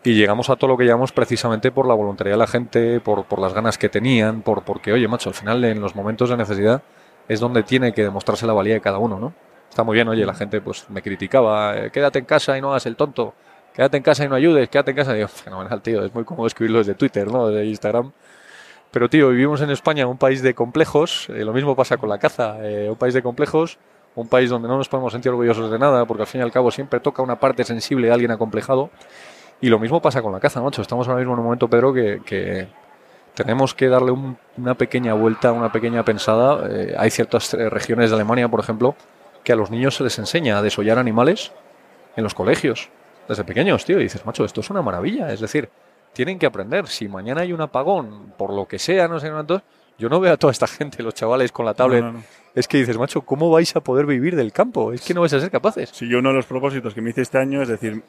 Y 0.03 0.15
llegamos 0.15 0.49
a 0.49 0.57
todo 0.57 0.69
lo 0.69 0.77
que 0.77 0.85
llamamos 0.85 1.13
precisamente 1.13 1.71
por 1.71 1.87
la 1.87 1.93
voluntariedad 1.93 2.35
de 2.35 2.39
la 2.39 2.47
gente, 2.47 2.99
por, 2.99 3.23
por 3.25 3.39
las 3.39 3.53
ganas 3.53 3.77
que 3.77 3.87
tenían, 3.87 4.41
por 4.41 4.63
porque, 4.63 4.91
oye, 4.91 5.07
macho, 5.07 5.29
al 5.29 5.35
final 5.35 5.63
en 5.63 5.79
los 5.79 5.95
momentos 5.95 6.29
de 6.29 6.37
necesidad 6.37 6.83
es 7.29 7.39
donde 7.39 7.63
tiene 7.63 7.93
que 7.93 8.03
demostrarse 8.03 8.45
la 8.45 8.53
valía 8.53 8.73
de 8.73 8.81
cada 8.81 8.97
uno, 8.97 9.17
¿no? 9.17 9.33
Está 9.69 9.83
muy 9.83 9.95
bien, 9.95 10.07
oye, 10.07 10.25
la 10.25 10.35
gente 10.35 10.61
pues 10.61 10.89
me 10.89 11.01
criticaba, 11.01 11.77
eh, 11.77 11.91
quédate 11.91 12.19
en 12.19 12.25
casa 12.25 12.57
y 12.57 12.61
no 12.61 12.69
hagas 12.69 12.85
el 12.85 12.95
tonto, 12.95 13.33
quédate 13.73 13.97
en 13.97 14.03
casa 14.03 14.23
y 14.25 14.29
no 14.29 14.35
ayudes, 14.35 14.69
quédate 14.69 14.91
en 14.91 14.97
casa. 14.97 15.27
Fenomenal, 15.27 15.81
tío, 15.81 16.03
es 16.05 16.13
muy 16.13 16.23
cómodo 16.23 16.47
escribirlo 16.47 16.79
desde 16.79 16.95
Twitter, 16.95 17.27
¿no? 17.31 17.47
Desde 17.47 17.65
Instagram. 17.65 18.11
Pero, 18.91 19.09
tío, 19.09 19.29
vivimos 19.29 19.59
en 19.61 19.71
España, 19.71 20.05
un 20.05 20.17
país 20.17 20.43
de 20.43 20.53
complejos, 20.53 21.27
eh, 21.29 21.43
lo 21.43 21.51
mismo 21.53 21.75
pasa 21.75 21.97
con 21.97 22.09
la 22.09 22.19
caza, 22.19 22.57
eh, 22.61 22.87
un 22.89 22.95
país 22.95 23.13
de 23.15 23.23
complejos, 23.23 23.79
un 24.15 24.27
país 24.27 24.51
donde 24.51 24.67
no 24.67 24.77
nos 24.77 24.87
podemos 24.87 25.11
sentir 25.11 25.31
orgullosos 25.31 25.71
de 25.71 25.79
nada, 25.79 26.05
porque 26.05 26.21
al 26.23 26.27
fin 26.27 26.41
y 26.41 26.43
al 26.43 26.51
cabo 26.51 26.69
siempre 26.69 26.99
toca 26.99 27.23
una 27.23 27.39
parte 27.39 27.63
sensible 27.63 28.07
de 28.07 28.13
alguien 28.13 28.29
acomplejado. 28.29 28.91
Y 29.61 29.69
lo 29.69 29.79
mismo 29.79 29.99
pasa 30.01 30.21
con 30.21 30.31
la 30.31 30.39
caza, 30.39 30.61
macho. 30.61 30.81
Estamos 30.83 31.07
ahora 31.07 31.19
mismo 31.19 31.33
en 31.33 31.39
un 31.39 31.45
momento, 31.45 31.67
Pedro, 31.67 31.91
que, 31.93 32.67
tenemos 33.33 33.73
que 33.73 33.87
darle 33.87 34.11
un- 34.11 34.37
una 34.57 34.75
pequeña 34.75 35.15
vuelta, 35.15 35.51
una 35.53 35.71
pequeña 35.71 36.03
pensada. 36.05 36.67
Eh, 36.69 36.93
hay 36.95 37.09
ciertas 37.09 37.53
regiones 37.53 38.11
de 38.11 38.15
Alemania, 38.15 38.47
por 38.47 38.59
ejemplo, 38.59 38.95
que 39.43 39.53
a 39.53 39.55
los 39.55 39.71
niños 39.71 39.95
se 39.95 40.03
les 40.03 40.19
enseña 40.19 40.59
a 40.59 40.61
desollar 40.61 40.99
animales 40.99 41.51
en 42.15 42.23
los 42.23 42.35
colegios, 42.35 42.89
desde 43.27 43.43
pequeños, 43.43 43.85
tío. 43.85 43.99
Y 43.99 44.03
dices, 44.03 44.25
macho, 44.25 44.45
esto 44.45 44.61
es 44.61 44.69
una 44.69 44.81
maravilla. 44.81 45.31
Es 45.31 45.39
decir, 45.39 45.69
tienen 46.13 46.39
que 46.39 46.45
aprender. 46.45 46.87
Si 46.87 47.07
mañana 47.07 47.41
hay 47.41 47.53
un 47.53 47.61
apagón, 47.61 48.33
por 48.37 48.53
lo 48.53 48.67
que 48.67 48.79
sea, 48.79 49.07
no 49.07 49.19
sé 49.19 49.31
cuántos, 49.31 49.61
yo 49.97 50.09
no 50.09 50.19
veo 50.19 50.33
a 50.33 50.37
toda 50.37 50.51
esta 50.51 50.67
gente, 50.67 51.03
los 51.03 51.13
chavales 51.13 51.51
con 51.51 51.65
la 51.65 51.73
tablet. 51.73 52.01
No, 52.01 52.11
no, 52.11 52.17
no. 52.19 52.23
Es 52.55 52.67
que 52.67 52.77
dices, 52.77 52.97
macho, 52.97 53.21
¿cómo 53.21 53.49
vais 53.49 53.75
a 53.75 53.81
poder 53.81 54.05
vivir 54.05 54.35
del 54.35 54.51
campo? 54.51 54.93
Es 54.93 55.01
que 55.01 55.13
no 55.13 55.21
vais 55.21 55.33
a 55.33 55.39
ser 55.39 55.49
capaces. 55.49 55.89
Si 55.89 56.07
yo 56.07 56.19
uno 56.19 56.29
de 56.29 56.35
los 56.35 56.45
propósitos 56.45 56.93
que 56.93 57.01
me 57.01 57.09
hice 57.09 57.21
este 57.21 57.39
año 57.39 57.61
es 57.61 57.67
decir, 57.67 58.03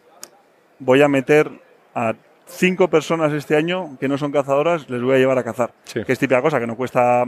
voy 0.78 1.00
a 1.00 1.08
meter 1.08 1.50
a 1.94 2.14
cinco 2.46 2.88
personas 2.88 3.32
este 3.32 3.56
año 3.56 3.96
que 3.99 4.06
no 4.06 4.19
son 4.19 4.32
cazadoras, 4.32 4.90
les 4.90 5.02
voy 5.02 5.14
a 5.14 5.19
llevar 5.19 5.38
a 5.38 5.44
cazar. 5.44 5.72
Sí. 5.84 6.05
Que 6.05 6.12
es 6.12 6.19
típica 6.19 6.43
cosa, 6.43 6.60
que 6.60 6.67
no 6.67 6.76
cuesta... 6.76 7.25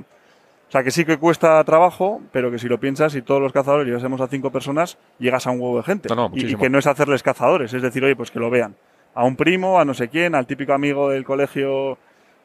O 0.68 0.70
sea, 0.72 0.82
que 0.82 0.90
sí 0.90 1.04
que 1.04 1.16
cuesta 1.16 1.62
trabajo, 1.64 2.20
pero 2.32 2.50
que 2.50 2.58
si 2.58 2.68
lo 2.68 2.80
piensas, 2.80 3.12
si 3.12 3.22
todos 3.22 3.40
los 3.40 3.52
cazadores 3.52 3.86
llevásemos 3.86 4.20
a 4.20 4.26
cinco 4.26 4.50
personas, 4.50 4.98
llegas 5.18 5.46
a 5.46 5.50
un 5.52 5.60
huevo 5.60 5.76
de 5.76 5.84
gente. 5.84 6.08
No, 6.08 6.14
no, 6.16 6.30
y, 6.34 6.44
y 6.52 6.56
que 6.56 6.68
no 6.68 6.78
es 6.78 6.86
hacerles 6.88 7.22
cazadores, 7.22 7.72
es 7.72 7.82
decir, 7.82 8.04
oye, 8.04 8.16
pues 8.16 8.30
que 8.32 8.40
lo 8.40 8.50
vean. 8.50 8.74
A 9.14 9.24
un 9.24 9.36
primo, 9.36 9.78
a 9.78 9.84
no 9.84 9.94
sé 9.94 10.08
quién, 10.08 10.34
al 10.34 10.46
típico 10.46 10.72
amigo 10.72 11.08
del 11.10 11.24
colegio 11.24 11.98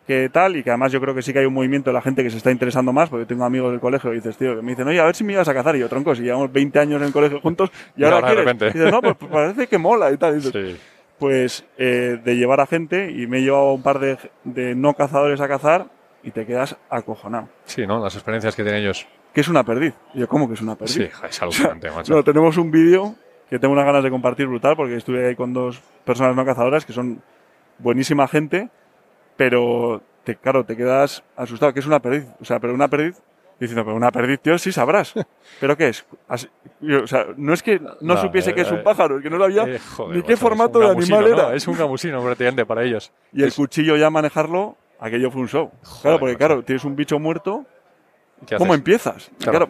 que 0.08 0.30
tal, 0.30 0.56
y 0.56 0.64
que 0.64 0.70
además 0.72 0.92
yo 0.92 1.00
creo 1.02 1.14
que 1.16 1.22
sí 1.22 1.34
que 1.34 1.40
hay 1.40 1.46
un 1.46 1.54
movimiento 1.54 1.90
de 1.90 1.94
la 1.96 2.02
gente 2.02 2.24
que 2.24 2.30
se 2.30 2.38
está 2.38 2.52
interesando 2.52 2.92
más, 2.94 3.10
porque 3.10 3.24
yo 3.24 3.28
tengo 3.28 3.44
amigos 3.44 3.72
del 3.72 3.80
colegio 3.80 4.12
y 4.12 4.16
dices, 4.18 4.38
tío, 4.38 4.56
que 4.56 4.62
me 4.62 4.72
dicen, 4.72 4.88
oye, 4.88 5.00
a 5.00 5.06
ver 5.06 5.16
si 5.16 5.24
me 5.24 5.34
ibas 5.34 5.48
a 5.48 5.54
cazar, 5.54 5.76
y 5.76 5.80
yo, 5.80 5.90
tronco, 5.90 6.14
si 6.16 6.24
llevamos 6.24 6.52
20 6.52 6.80
años 6.80 7.02
en 7.02 7.08
el 7.08 7.14
colegio 7.14 7.40
juntos, 7.42 7.72
y 7.98 8.02
Y 8.02 8.04
ahora, 8.06 8.18
ahora 8.28 8.54
quieres. 8.54 8.76
Y 8.76 8.78
dices, 8.80 8.92
no, 8.92 9.02
pues 9.02 9.16
parece 9.32 9.68
que 9.68 9.78
mola 9.78 10.12
y 10.12 10.18
tal. 10.18 10.34
Y 10.34 10.36
dices, 10.38 10.52
Sí. 10.54 10.78
pues 11.20 11.66
eh, 11.78 12.20
de 12.24 12.36
llevar 12.36 12.60
a 12.62 12.68
gente, 12.68 13.12
y 13.12 13.28
me 13.28 13.40
he 13.40 13.42
llevado 13.42 13.74
un 13.74 13.84
par 13.84 14.00
de, 14.00 14.18
de 14.44 14.76
no 14.76 14.94
cazadores 14.94 15.40
a 15.42 15.48
cazar, 15.48 15.88
y 16.24 16.32
te 16.32 16.46
quedas 16.46 16.76
acojonado. 16.90 17.50
Sí, 17.66 17.86
¿no? 17.88 18.02
Las 18.04 18.16
experiencias 18.16 18.56
que 18.56 18.64
tienen 18.64 18.82
ellos. 18.82 19.08
Que 19.34 19.42
es 19.42 19.48
una 19.48 19.64
perdiz. 19.64 19.94
Yo, 20.14 20.28
¿cómo 20.28 20.48
que 20.48 20.54
es 20.56 20.62
una 20.62 20.76
perdiz? 20.76 20.96
Sí, 20.96 21.10
es 21.30 21.42
alucinante, 21.42 21.90
macho. 21.92 22.14
No, 22.14 22.24
tenemos 22.24 22.58
un 22.58 22.70
vídeo 22.72 23.16
que 23.50 23.60
tengo 23.60 23.74
unas 23.74 23.86
ganas 23.86 24.04
de 24.04 24.10
compartir 24.10 24.48
brutal 24.48 24.76
porque 24.76 24.96
estuve 24.96 25.28
ahí 25.28 25.36
con 25.36 25.54
dos 25.54 25.82
personas 26.06 26.36
no 26.36 26.46
cazadoras 26.46 26.86
que 26.86 26.94
son 26.94 27.22
buenísima 27.80 28.28
gente, 28.28 28.70
pero 29.38 30.02
te, 30.24 30.36
claro, 30.36 30.64
te 30.66 30.76
quedas 30.78 31.24
asustado, 31.36 31.74
que 31.74 31.80
es 31.80 31.86
una 31.88 32.00
perdiz. 32.00 32.26
O 32.40 32.46
sea, 32.46 32.60
pero 32.60 32.74
una 32.74 32.88
perdiz, 32.88 33.22
diciendo, 33.60 33.84
pero 33.84 33.96
una 33.96 34.12
perdiz, 34.12 34.40
tío, 34.40 34.58
sí 34.58 34.72
sabrás. 34.72 35.14
¿Pero 35.60 35.76
qué 35.78 35.90
es? 35.90 36.06
Así- 36.28 36.48
yo, 36.80 37.04
o 37.04 37.08
sea, 37.08 37.26
no 37.38 37.54
es 37.54 37.62
que 37.64 37.80
no, 37.80 37.92
No, 38.02 38.18
supiese 38.22 38.52
eh, 38.52 38.56
que 38.56 38.62
es 38.62 38.72
eh, 38.72 38.76
un 38.76 38.84
pájaro, 38.84 39.18
es 39.18 39.24
que 39.24 39.30
no 39.30 39.38
lo 39.38 39.46
había 39.46 39.64
Eh, 39.64 39.80
joder, 39.80 40.18
ni 40.18 40.24
qué 40.24 40.34
macho, 40.34 40.38
formato 40.42 40.80
de 40.80 40.90
animal 40.90 41.22
¿no? 41.22 41.28
era. 41.28 41.56
Es 41.56 41.68
un 41.68 41.78
gamusino 41.78 42.22
prácticamente 42.24 42.66
para 42.66 42.84
ellos. 42.84 43.12
Y 43.34 43.42
el 43.42 43.50
Es- 43.50 43.56
cuchillo 43.56 43.96
ya 43.98 44.10
manejarlo, 44.10 44.78
aquello 45.02 45.30
fue 45.32 45.42
un 45.42 45.48
show. 45.50 45.70
claro, 46.02 46.20
porque 46.20 46.38
claro, 46.38 46.64
tienes 46.64 46.86
un 46.86 46.96
bicho 46.96 47.20
muerto, 47.20 47.66
¿Qué 48.48 48.56
¿cómo 48.56 48.72
haces? 48.72 48.80
empiezas? 48.80 49.32
Y 49.40 49.44
Claro. 49.44 49.70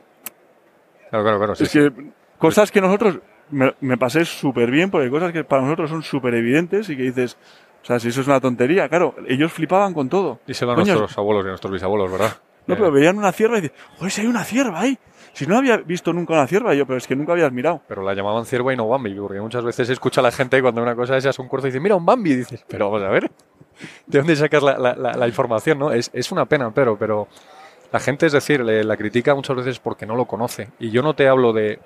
claro, 1.09 1.23
Claro, 1.23 1.37
claro, 1.39 1.55
sí, 1.55 1.63
es 1.63 1.71
sí. 1.71 1.79
que 1.79 1.91
cosas 2.37 2.71
que 2.71 2.79
nosotros 2.81 3.19
me, 3.49 3.73
me 3.81 3.97
pasé 3.97 4.23
súper 4.25 4.69
bien, 4.71 4.89
porque 4.91 5.05
hay 5.05 5.11
cosas 5.11 5.33
que 5.33 5.43
para 5.43 5.63
nosotros 5.63 5.89
son 5.89 6.03
súper 6.03 6.35
evidentes 6.35 6.89
y 6.89 6.95
que 6.95 7.03
dices, 7.03 7.37
o 7.81 7.85
sea, 7.85 7.99
si 7.99 8.09
eso 8.09 8.21
es 8.21 8.27
una 8.27 8.39
tontería, 8.39 8.87
claro, 8.87 9.15
ellos 9.27 9.51
flipaban 9.51 9.93
con 9.93 10.07
todo. 10.07 10.39
Díselo 10.47 10.71
a 10.73 10.75
Coño, 10.75 10.93
nuestros 10.93 11.17
abuelos 11.17 11.43
y 11.43 11.47
a 11.47 11.49
nuestros 11.49 11.73
bisabuelos, 11.73 12.11
¿verdad? 12.11 12.31
No, 12.67 12.75
pero 12.75 12.91
veían 12.91 13.17
una 13.17 13.31
cierva 13.31 13.57
y 13.57 13.61
dicen, 13.61 13.75
oye, 13.99 14.09
si 14.11 14.21
hay 14.21 14.27
una 14.27 14.43
cierva 14.43 14.81
ahí. 14.81 14.97
Si 15.33 15.47
no 15.47 15.57
había 15.57 15.77
visto 15.77 16.11
nunca 16.13 16.33
una 16.33 16.45
cierva, 16.47 16.73
yo, 16.73 16.85
pero 16.85 16.97
es 16.97 17.07
que 17.07 17.15
nunca 17.15 17.31
habías 17.31 17.51
mirado. 17.51 17.81
pero 17.87 18.03
la 18.03 18.13
llamaban 18.13 18.45
cierva 18.45 18.73
y 18.73 18.77
no 18.77 18.87
Bambi, 18.87 19.13
porque 19.15 19.39
muchas 19.39 19.63
veces 19.63 19.87
se 19.87 19.93
escucha 19.93 20.21
a 20.21 20.23
la 20.23 20.31
gente 20.31 20.61
cuando 20.61 20.81
una 20.81 20.95
cosa 20.95 21.17
es 21.17 21.39
un 21.39 21.47
cuerzo 21.47 21.67
y 21.67 21.71
dice, 21.71 21.79
mira, 21.79 21.95
un 21.95 22.05
Bambi, 22.05 22.31
y 22.31 22.35
dices, 22.35 22.65
pero 22.67 22.89
vamos 22.91 23.07
a 23.07 23.09
ver, 23.09 23.31
¿de 24.07 24.17
dónde 24.19 24.35
sacas 24.35 24.63
la, 24.63 24.77
la- 24.77 25.27
información? 25.27 25.79
no 25.79 25.91
es, 25.91 26.11
es 26.13 26.31
una 26.31 26.45
pena, 26.45 26.71
pero, 26.73 26.97
pero 26.97 27.27
la 27.91 27.99
gente, 27.99 28.25
es 28.27 28.33
decir, 28.33 28.61
la 28.61 28.97
critica 28.97 29.35
muchas 29.35 29.55
veces 29.57 29.79
porque 29.79 30.05
no 30.05 30.15
lo 30.15 30.25
conoce. 30.25 30.69
Y 30.79 30.91
yo 30.91 31.01
no 31.03 31.13
te 31.15 31.27
hablo 31.27 31.53
de, 31.53 31.79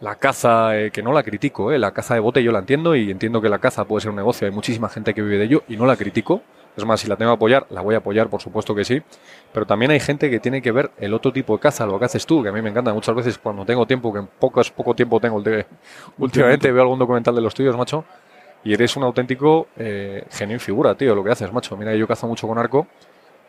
La 0.00 0.16
caza, 0.16 0.78
eh, 0.78 0.90
que 0.90 1.02
no 1.02 1.12
la 1.12 1.22
critico, 1.22 1.72
eh, 1.72 1.78
la 1.78 1.92
caza 1.92 2.14
de 2.14 2.20
bote 2.20 2.42
yo 2.42 2.52
la 2.52 2.58
entiendo 2.58 2.94
y 2.94 3.10
entiendo 3.10 3.40
que 3.40 3.48
la 3.48 3.58
caza 3.58 3.84
puede 3.86 4.02
ser 4.02 4.10
un 4.10 4.16
negocio, 4.16 4.46
hay 4.46 4.52
muchísima 4.52 4.90
gente 4.90 5.14
que 5.14 5.22
vive 5.22 5.38
de 5.38 5.44
ello 5.44 5.62
y 5.68 5.76
no 5.78 5.86
la 5.86 5.96
critico. 5.96 6.42
Es 6.76 6.84
más, 6.84 7.00
si 7.00 7.08
la 7.08 7.16
tengo 7.16 7.30
que 7.32 7.36
apoyar, 7.36 7.66
la 7.70 7.80
voy 7.80 7.94
a 7.94 7.98
apoyar, 7.98 8.28
por 8.28 8.42
supuesto 8.42 8.74
que 8.74 8.84
sí. 8.84 9.02
Pero 9.52 9.66
también 9.66 9.90
hay 9.90 10.00
gente 10.00 10.28
que 10.30 10.40
tiene 10.40 10.60
que 10.60 10.72
ver 10.72 10.90
el 10.98 11.14
otro 11.14 11.32
tipo 11.32 11.54
de 11.54 11.60
caza, 11.60 11.86
lo 11.86 11.98
que 11.98 12.04
haces 12.04 12.26
tú, 12.26 12.42
que 12.42 12.50
a 12.50 12.52
mí 12.52 12.60
me 12.60 12.70
encanta 12.70 12.92
muchas 12.92 13.14
veces 13.14 13.38
cuando 13.38 13.64
tengo 13.64 13.86
tiempo, 13.86 14.12
que 14.12 14.18
en 14.20 14.26
poco, 14.26 14.60
poco 14.74 14.94
tiempo 14.94 15.18
tengo, 15.20 15.42
últimamente 16.18 16.70
veo 16.70 16.82
algún 16.82 16.98
documental 16.98 17.34
de 17.34 17.40
los 17.40 17.54
tuyos, 17.54 17.76
macho, 17.76 18.04
y 18.62 18.74
eres 18.74 18.96
un 18.96 19.04
auténtico 19.04 19.68
eh, 19.76 20.24
genio 20.30 20.56
y 20.56 20.60
figura, 20.60 20.94
tío, 20.94 21.14
lo 21.14 21.24
que 21.24 21.30
haces, 21.30 21.52
macho. 21.52 21.76
Mira, 21.76 21.94
yo 21.94 22.06
cazo 22.06 22.26
mucho 22.26 22.46
con 22.46 22.58
arco 22.58 22.86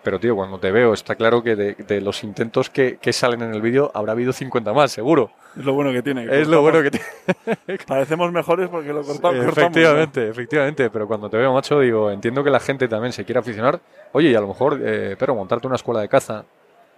pero, 0.03 0.19
tío, 0.19 0.35
cuando 0.35 0.59
te 0.59 0.71
veo, 0.71 0.93
está 0.93 1.15
claro 1.15 1.43
que 1.43 1.55
de, 1.55 2.01
los 2.01 2.23
intentos 2.23 2.69
que, 2.69 2.97
salen 3.11 3.41
en 3.41 3.53
el 3.53 3.61
vídeo 3.61 3.91
habrá 3.93 4.13
habido 4.13 4.33
50 4.33 4.73
más, 4.73 4.91
seguro. 4.91 5.31
Es 5.57 5.65
lo 5.65 5.73
bueno 5.73 5.91
que 5.91 6.01
tiene. 6.01 6.25
es 6.29 6.47
lo 6.47 6.61
bueno 6.61 6.81
que 6.83 6.91
tiene. 6.91 7.77
Parecemos 7.87 8.31
mejores 8.31 8.69
porque 8.69 8.93
lo 8.93 9.03
cortamos. 9.03 9.45
Efectivamente, 9.45 10.29
efectivamente. 10.29 10.89
Pero 10.89 11.07
cuando 11.07 11.29
te 11.29 11.37
veo, 11.37 11.53
macho, 11.53 11.79
digo, 11.79 12.11
entiendo 12.11 12.43
que 12.43 12.49
la 12.49 12.59
gente 12.59 12.87
también 12.87 13.11
se 13.11 13.25
quiere 13.25 13.39
aficionar. 13.39 13.79
Oye, 14.11 14.29
y 14.29 14.35
a 14.35 14.41
lo 14.41 14.47
mejor, 14.47 14.79
eh, 14.83 15.15
pero 15.17 15.35
montarte 15.35 15.67
una 15.67 15.77
escuela 15.77 16.01
de 16.01 16.09
caza. 16.09 16.45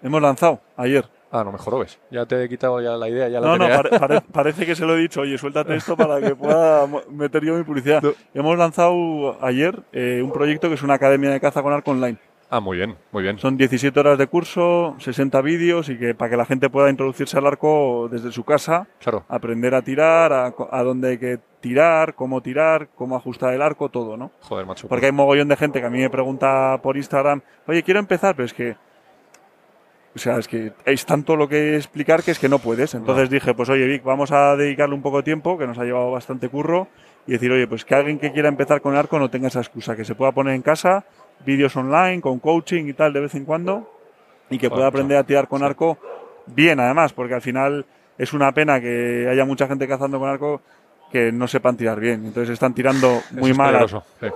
Hemos 0.02 0.22
lanzado 0.22 0.60
ayer. 0.78 1.06
Ah, 1.32 1.44
no, 1.44 1.52
mejor 1.52 1.80
ves. 1.80 2.00
Ya 2.10 2.26
te 2.26 2.44
he 2.44 2.50
quitado 2.50 2.82
ya 2.82 2.92
la 2.98 3.08
idea. 3.08 3.28
Ya 3.30 3.40
no, 3.40 3.56
la 3.56 3.84
no, 3.84 4.22
parece 4.32 4.66
que 4.66 4.76
se 4.76 4.86
lo 4.86 4.98
he 4.98 5.00
dicho. 5.00 5.22
Oye, 5.22 5.38
suéltate 5.38 5.76
esto 5.76 5.96
para 5.96 6.20
que 6.20 6.36
pueda 6.36 6.88
meter 7.10 7.44
yo 7.46 7.56
mi 7.56 7.64
publicidad. 7.64 8.02
Hemos 8.34 8.58
lanzado 8.58 9.38
ayer 9.44 9.80
eh, 9.92 10.22
un 10.24 10.32
proyecto 10.32 10.70
que 10.70 10.76
es 10.76 10.82
una 10.82 10.96
academia 10.96 11.30
de 11.30 11.40
caza 11.40 11.62
con 11.62 11.72
arco 11.72 11.92
online. 11.92 12.18
Ah, 12.52 12.60
muy 12.60 12.78
bien, 12.78 12.98
muy 13.12 13.22
bien. 13.22 13.38
Son 13.38 13.58
17 13.58 14.00
horas 14.00 14.18
de 14.18 14.26
curso, 14.26 14.96
60 14.98 15.40
vídeos 15.42 15.88
y 15.90 15.98
que 16.00 16.16
para 16.16 16.32
que 16.32 16.38
la 16.38 16.46
gente 16.46 16.70
pueda 16.70 16.90
introducirse 16.90 17.38
al 17.38 17.46
arco 17.46 18.10
desde 18.12 18.32
su 18.32 18.44
casa, 18.44 18.88
claro. 19.00 19.24
aprender 19.30 19.76
a 19.76 19.84
tirar, 19.84 20.34
a, 20.34 20.84
dónde 20.84 21.10
hay 21.10 21.18
que 21.20 21.40
tirar, 21.60 22.16
cómo 22.16 22.42
tirar, 22.42 22.90
cómo 22.96 23.16
ajustar 23.16 23.54
el 23.54 23.62
arco, 23.62 23.90
todo, 23.90 24.18
¿no? 24.18 24.32
Joder, 24.42 24.66
macho. 24.66 24.88
Porque 24.88 25.06
hay 25.06 25.12
mogollón 25.12 25.48
de 25.48 25.58
gente 25.58 25.80
que 25.80 25.86
a 25.86 25.92
mí 25.92 26.00
me 26.00 26.10
pregunta 26.10 26.80
por 26.82 26.98
Instagram, 26.98 27.42
oye, 27.68 27.84
quiero 27.84 28.00
empezar, 28.00 28.36
pero 28.36 28.48
es 28.48 28.54
que 28.54 28.76
o 30.16 30.18
sea, 30.18 30.38
es 30.40 30.48
que 30.48 30.74
es 30.86 31.06
tanto 31.06 31.36
lo 31.36 31.48
que 31.48 31.76
explicar 31.76 32.24
que 32.24 32.32
es 32.32 32.40
que 32.40 32.50
no 32.50 32.60
puedes. 32.60 32.96
Entonces 32.96 33.30
dije, 33.30 33.54
pues 33.54 33.70
oye, 33.70 33.86
Vic, 33.86 34.04
vamos 34.04 34.32
a 34.32 34.56
dedicarle 34.56 34.96
un 34.96 35.04
poco 35.04 35.18
de 35.18 35.24
tiempo, 35.24 35.58
que 35.58 35.68
nos 35.68 35.78
ha 35.78 35.84
llevado 35.84 36.12
bastante 36.12 36.50
curro, 36.50 36.88
y 37.28 37.34
decir, 37.34 37.52
oye, 37.52 37.68
pues 37.68 37.86
que 37.86 37.94
alguien 37.94 38.18
que 38.18 38.32
quiera 38.32 38.50
empezar 38.50 38.82
con 38.82 38.96
arco 38.96 39.20
no 39.20 39.30
tenga 39.30 39.50
esa 39.50 39.60
excusa, 39.60 39.96
que 39.96 40.04
se 40.04 40.16
pueda 40.16 40.32
poner 40.32 40.56
en 40.56 40.64
casa, 40.64 41.06
vídeos 41.46 41.76
online, 41.76 42.22
con 42.22 42.40
coaching 42.40 42.86
y 42.86 42.94
tal 42.94 43.14
de 43.14 43.22
vez 43.22 43.36
en 43.36 43.46
cuando, 43.46 43.92
y 44.50 44.58
que 44.58 44.70
pueda 44.70 44.88
aprender 44.88 45.18
a 45.18 45.24
tirar 45.24 45.48
con 45.48 45.64
arco 45.64 45.98
bien 46.48 46.80
además, 46.80 47.14
porque 47.14 47.36
al 47.36 47.42
final 47.42 47.86
es 48.18 48.34
una 48.34 48.52
pena 48.52 48.82
que 48.82 49.28
haya 49.30 49.46
mucha 49.46 49.68
gente 49.68 49.88
cazando 49.88 50.20
con 50.20 50.30
arco 50.30 50.62
que 51.12 51.32
no 51.32 51.48
sepan 51.48 51.78
tirar 51.78 52.00
bien. 52.00 52.26
Entonces 52.26 52.54
están 52.54 52.74
tirando 52.74 53.22
muy 53.32 53.54
mal 53.54 53.86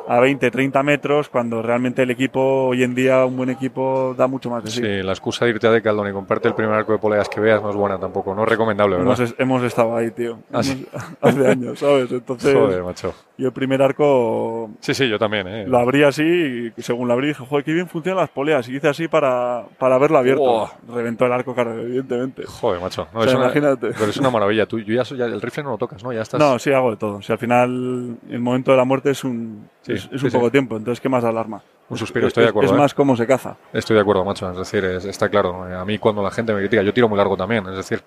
a, 0.07 0.19
20, 0.19 0.51
30 0.51 0.83
metros, 0.83 1.29
cuando 1.29 1.61
realmente 1.61 2.03
el 2.03 2.11
equipo, 2.11 2.67
hoy 2.67 2.83
en 2.83 2.95
día, 2.95 3.25
un 3.25 3.37
buen 3.37 3.49
equipo 3.49 4.15
da 4.17 4.27
mucho 4.27 4.49
más 4.49 4.63
de 4.63 4.71
sí. 4.71 4.81
Sí, 4.81 5.03
la 5.03 5.11
excusa 5.11 5.45
de 5.45 5.51
irte 5.51 5.67
a 5.67 5.71
Decaldón 5.71 6.09
y 6.09 6.11
comprarte 6.11 6.47
el 6.47 6.55
primer 6.55 6.75
arco 6.75 6.93
de 6.93 6.99
poleas 6.99 7.29
que 7.29 7.39
veas 7.39 7.61
no 7.61 7.69
es 7.69 7.75
buena 7.75 7.99
tampoco, 7.99 8.33
no 8.33 8.43
es 8.43 8.49
recomendable, 8.49 8.97
¿verdad? 8.97 9.19
Hemos, 9.19 9.35
hemos 9.37 9.63
estado 9.63 9.95
ahí, 9.95 10.11
tío. 10.11 10.39
¿Ah, 10.51 10.59
hace 11.21 11.47
años, 11.47 11.79
¿sabes? 11.79 12.11
Entonces, 12.11 12.53
Joder, 12.53 12.83
macho. 12.83 13.13
Y 13.35 13.45
el 13.45 13.51
primer 13.51 13.81
arco. 13.81 14.69
Sí, 14.79 14.93
sí, 14.93 15.09
yo 15.09 15.17
también, 15.17 15.47
¿eh? 15.47 15.65
Lo 15.67 15.79
abrí 15.79 16.03
así 16.03 16.71
y 16.75 16.81
según 16.81 17.07
lo 17.07 17.13
abrí 17.13 17.29
dije, 17.29 17.43
joder, 17.43 17.63
qué 17.65 17.73
bien 17.73 17.87
funcionan 17.87 18.21
las 18.21 18.29
poleas. 18.29 18.69
Y 18.69 18.75
hice 18.75 18.87
así 18.87 19.07
para, 19.07 19.65
para 19.79 19.97
verlo 19.97 20.19
abierto. 20.19 20.69
Reventó 20.87 21.25
el 21.25 21.33
arco, 21.33 21.55
claro, 21.55 21.79
evidentemente. 21.79 22.43
Joder, 22.45 22.79
macho. 22.79 23.07
No, 23.11 23.23
es 23.23 23.33
imagínate. 23.33 23.87
Una, 23.87 23.95
pero 23.97 24.11
es 24.11 24.17
una 24.17 24.29
maravilla. 24.29 24.67
Tú 24.67 24.79
ya, 24.79 25.03
ya, 25.03 25.25
el 25.25 25.41
rifle 25.41 25.63
no 25.63 25.71
lo 25.71 25.77
tocas, 25.79 26.03
¿no? 26.03 26.13
Ya 26.13 26.21
estás. 26.21 26.39
No, 26.39 26.59
sí, 26.63 26.71
hago 26.71 26.91
de 26.91 26.97
todo. 26.97 27.21
Si 27.21 27.31
al 27.31 27.37
final 27.37 28.17
el 28.29 28.39
momento 28.39 28.71
de 28.71 28.77
la 28.77 28.85
muerte 28.85 29.11
es 29.11 29.23
un, 29.23 29.69
es, 29.85 30.05
un 30.23 30.31
poco 30.31 30.49
tiempo, 30.49 30.77
entonces, 30.77 31.01
¿qué 31.01 31.09
más 31.09 31.23
alarma? 31.23 31.61
Un 31.89 31.97
suspiro, 31.97 32.27
estoy 32.27 32.43
de 32.43 32.49
acuerdo. 32.49 32.71
Es, 32.71 32.75
¿eh? 32.75 32.79
más 32.79 32.93
cómo 32.93 33.15
se 33.15 33.27
caza. 33.27 33.57
Estoy 33.73 33.95
de 33.95 34.01
acuerdo, 34.01 34.23
macho. 34.23 34.49
Es 34.49 34.57
decir, 34.57 34.85
está 34.85 35.29
claro. 35.29 35.63
A 35.63 35.85
mí 35.85 35.99
cuando 35.99 36.23
la 36.23 36.31
gente 36.31 36.53
me 36.53 36.59
critica, 36.59 36.81
yo 36.81 36.93
tiro 36.93 37.09
muy 37.09 37.17
largo 37.17 37.35
también. 37.35 37.67
Es 37.67 37.75
decir, 37.75 38.01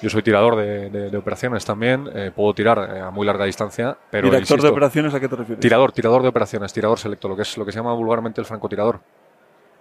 yo 0.00 0.10
soy 0.10 0.22
tirador 0.22 0.56
de, 0.56 1.16
operaciones 1.16 1.64
también, 1.64 2.08
eh, 2.12 2.32
puedo 2.34 2.52
tirar 2.54 2.78
eh, 2.78 3.00
a 3.00 3.10
muy 3.10 3.24
larga 3.24 3.44
distancia, 3.44 3.96
pero 4.10 4.28
¿Director 4.28 4.60
de 4.60 4.68
operaciones 4.68 5.14
a 5.14 5.20
qué 5.20 5.28
te 5.28 5.36
refieres? 5.36 5.60
Tirador, 5.60 5.92
tirador 5.92 6.22
de 6.22 6.28
operaciones, 6.28 6.72
tirador 6.72 6.98
selecto, 6.98 7.28
lo 7.28 7.36
que 7.36 7.42
es 7.42 7.56
lo 7.56 7.64
que 7.64 7.70
se 7.70 7.78
llama 7.78 7.94
vulgarmente 7.94 8.40
el 8.40 8.46
francotirador. 8.46 9.00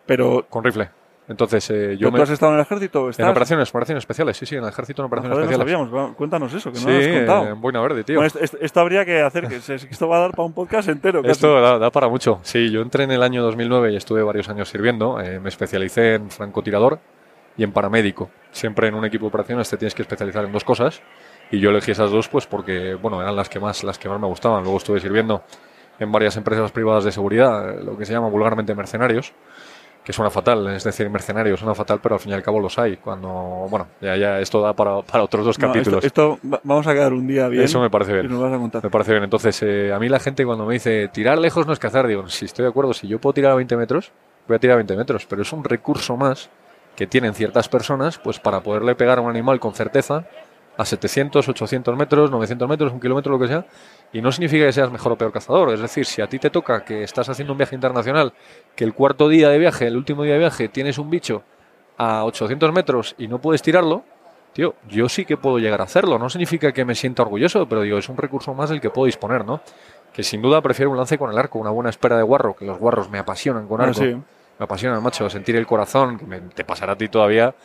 Pero 0.05 0.45
con 0.49 0.63
rifle. 0.63 0.89
Entonces, 1.27 1.69
eh, 1.69 1.97
yo 1.97 2.11
¿Tú 2.11 2.21
has 2.21 2.29
estado 2.29 2.51
en 2.51 2.57
el 2.57 2.63
ejército? 2.63 3.09
En 3.17 3.27
operaciones, 3.27 3.69
operaciones 3.69 4.01
especiales, 4.01 4.35
sí, 4.35 4.45
sí, 4.45 4.55
en 4.55 4.63
el 4.63 4.69
ejército 4.69 5.01
en 5.01 5.05
operaciones 5.05 5.37
especiales. 5.37 5.67
No 5.67 5.85
sabíamos, 5.85 6.15
cuéntanos 6.15 6.53
eso, 6.53 6.71
que 6.71 6.79
no 6.79 6.89
lo 6.89 6.97
has 6.97 7.07
contado. 7.07 7.47
en 7.47 7.61
Buena 7.61 7.81
Verde, 7.81 8.03
tío. 8.03 8.21
esto, 8.23 8.79
habría 8.79 9.05
que 9.05 9.21
hacer, 9.21 9.47
que 9.47 9.55
esto 9.55 10.07
va 10.07 10.17
a 10.17 10.19
dar 10.21 10.31
para 10.31 10.43
un 10.43 10.53
podcast 10.53 10.89
entero. 10.89 11.21
Esto 11.23 11.61
da, 11.61 11.77
da, 11.77 11.89
para 11.89 12.09
mucho. 12.09 12.39
Sí, 12.43 12.69
yo 12.69 12.81
entré 12.81 13.05
en 13.05 13.11
el 13.11 13.23
año 13.23 13.43
2009 13.43 13.93
y 13.93 13.95
estuve 13.95 14.23
varios 14.23 14.49
años 14.49 14.67
sirviendo. 14.67 15.17
me 15.41 15.49
especialicé 15.49 16.15
en 16.15 16.31
francotirador 16.31 16.99
y 17.57 17.63
en 17.63 17.71
paramédico. 17.71 18.29
Siempre 18.51 18.87
en 18.87 18.95
un 18.95 19.05
equipo 19.05 19.25
de 19.25 19.29
operaciones 19.29 19.69
te 19.69 19.77
tienes 19.77 19.93
que 19.93 20.01
especializar 20.01 20.45
en 20.45 20.51
dos 20.51 20.63
cosas 20.63 21.01
y 21.51 21.59
yo 21.59 21.69
elegí 21.69 21.91
esas 21.91 22.11
dos 22.11 22.27
pues 22.27 22.47
porque 22.47 22.95
bueno, 22.95 23.21
eran 23.21 23.35
las 23.35 23.49
que 23.49 23.59
más 23.59 23.83
las 23.83 23.97
que 23.99 24.09
más 24.09 24.19
me 24.19 24.27
gustaban. 24.27 24.63
Luego 24.63 24.77
estuve 24.77 24.99
sirviendo 24.99 25.43
en 25.99 26.11
varias 26.11 26.35
empresas 26.37 26.71
privadas 26.71 27.03
de 27.03 27.11
seguridad, 27.11 27.79
lo 27.81 27.97
que 27.97 28.05
se 28.05 28.13
llama 28.13 28.27
vulgarmente 28.27 28.73
mercenarios, 28.73 29.33
que 30.03 30.13
suena 30.13 30.31
fatal, 30.31 30.67
es 30.69 30.83
decir, 30.83 31.09
mercenarios 31.09 31.59
suena 31.59 31.75
fatal, 31.75 31.99
pero 32.01 32.15
al 32.15 32.21
fin 32.21 32.31
y 32.31 32.33
al 32.35 32.41
cabo 32.41 32.59
los 32.59 32.77
hay. 32.79 32.97
Cuando, 32.97 33.67
bueno, 33.69 33.87
ya, 34.01 34.15
ya 34.17 34.39
esto 34.39 34.61
da 34.61 34.73
para, 34.73 35.01
para 35.01 35.23
otros 35.23 35.45
dos 35.45 35.57
capítulos. 35.57 36.03
Esto, 36.03 36.39
vamos 36.41 36.87
a 36.87 36.93
quedar 36.93 37.13
un 37.13 37.27
día 37.27 37.47
bien. 37.47 37.63
Eso 37.63 37.79
me 37.79 37.89
parece 37.89 38.13
bien. 38.13 38.25
Y 38.25 38.29
nos 38.29 38.41
vas 38.41 38.53
a 38.53 38.57
contar. 38.57 38.83
Me 38.83 38.89
parece 38.89 39.11
bien. 39.11 39.23
Entonces, 39.23 39.61
eh, 39.61 39.93
a 39.93 39.99
mí 39.99 40.09
la 40.09 40.19
gente 40.19 40.43
cuando 40.43 40.65
me 40.65 40.73
dice 40.73 41.07
tirar 41.09 41.37
lejos 41.37 41.67
no 41.67 41.73
es 41.73 41.79
cazar, 41.79 42.07
digo, 42.07 42.27
si 42.27 42.45
estoy 42.45 42.63
de 42.63 42.69
acuerdo, 42.69 42.93
si 42.93 43.07
yo 43.07 43.19
puedo 43.19 43.33
tirar 43.33 43.51
a 43.51 43.55
20 43.55 43.77
metros, 43.77 44.11
voy 44.47 44.55
a 44.55 44.59
tirar 44.59 44.73
a 44.73 44.77
20 44.77 44.95
metros, 44.95 45.27
pero 45.27 45.43
es 45.43 45.53
un 45.53 45.63
recurso 45.63 46.17
más 46.17 46.49
que 46.95 47.07
tienen 47.07 47.33
ciertas 47.33 47.69
personas 47.69 48.17
pues 48.17 48.39
para 48.39 48.61
poderle 48.61 48.95
pegar 48.95 49.19
a 49.19 49.21
un 49.21 49.29
animal 49.29 49.59
con 49.59 49.73
certeza 49.73 50.25
a 50.77 50.85
700, 50.85 51.47
800 51.47 51.95
metros, 51.95 52.31
900 52.31 52.67
metros, 52.67 52.91
un 52.91 52.99
kilómetro, 52.99 53.31
lo 53.31 53.39
que 53.39 53.47
sea. 53.47 53.65
Y 54.13 54.21
no 54.21 54.31
significa 54.31 54.65
que 54.65 54.73
seas 54.73 54.91
mejor 54.91 55.13
o 55.13 55.17
peor 55.17 55.31
cazador. 55.31 55.73
Es 55.73 55.79
decir, 55.79 56.05
si 56.05 56.21
a 56.21 56.27
ti 56.27 56.37
te 56.39 56.49
toca 56.49 56.83
que 56.83 57.03
estás 57.03 57.29
haciendo 57.29 57.53
un 57.53 57.57
viaje 57.57 57.75
internacional, 57.75 58.33
que 58.75 58.83
el 58.83 58.93
cuarto 58.93 59.29
día 59.29 59.49
de 59.49 59.57
viaje, 59.57 59.87
el 59.87 59.95
último 59.95 60.23
día 60.23 60.33
de 60.33 60.39
viaje, 60.39 60.67
tienes 60.67 60.97
un 60.97 61.09
bicho 61.09 61.43
a 61.97 62.25
800 62.25 62.73
metros 62.73 63.15
y 63.17 63.27
no 63.27 63.39
puedes 63.39 63.61
tirarlo, 63.61 64.03
tío, 64.53 64.75
yo 64.89 65.07
sí 65.07 65.23
que 65.23 65.37
puedo 65.37 65.59
llegar 65.59 65.79
a 65.81 65.85
hacerlo. 65.85 66.19
No 66.19 66.29
significa 66.29 66.71
que 66.73 66.83
me 66.83 66.95
sienta 66.95 67.23
orgulloso, 67.23 67.67
pero 67.69 67.81
digo, 67.81 67.97
es 67.97 68.09
un 68.09 68.17
recurso 68.17 68.53
más 68.53 68.69
del 68.69 68.81
que 68.81 68.89
puedo 68.89 69.05
disponer, 69.05 69.45
¿no? 69.45 69.61
Que 70.11 70.23
sin 70.23 70.41
duda 70.41 70.61
prefiero 70.61 70.91
un 70.91 70.97
lance 70.97 71.17
con 71.17 71.31
el 71.31 71.37
arco, 71.37 71.59
una 71.59 71.69
buena 71.69 71.89
espera 71.89 72.17
de 72.17 72.23
guarro, 72.23 72.55
que 72.55 72.65
los 72.65 72.77
guarros 72.77 73.09
me 73.09 73.19
apasionan 73.19 73.67
con 73.67 73.79
ah, 73.79 73.85
arco 73.85 74.03
me 74.61 74.65
apasiona, 74.65 74.99
macho, 74.99 75.27
sentir 75.27 75.55
el 75.55 75.65
corazón, 75.65 76.19
que 76.19 76.39
te 76.53 76.63
pasará 76.63 76.93
a 76.93 76.95
ti 76.95 77.07
todavía, 77.09 77.55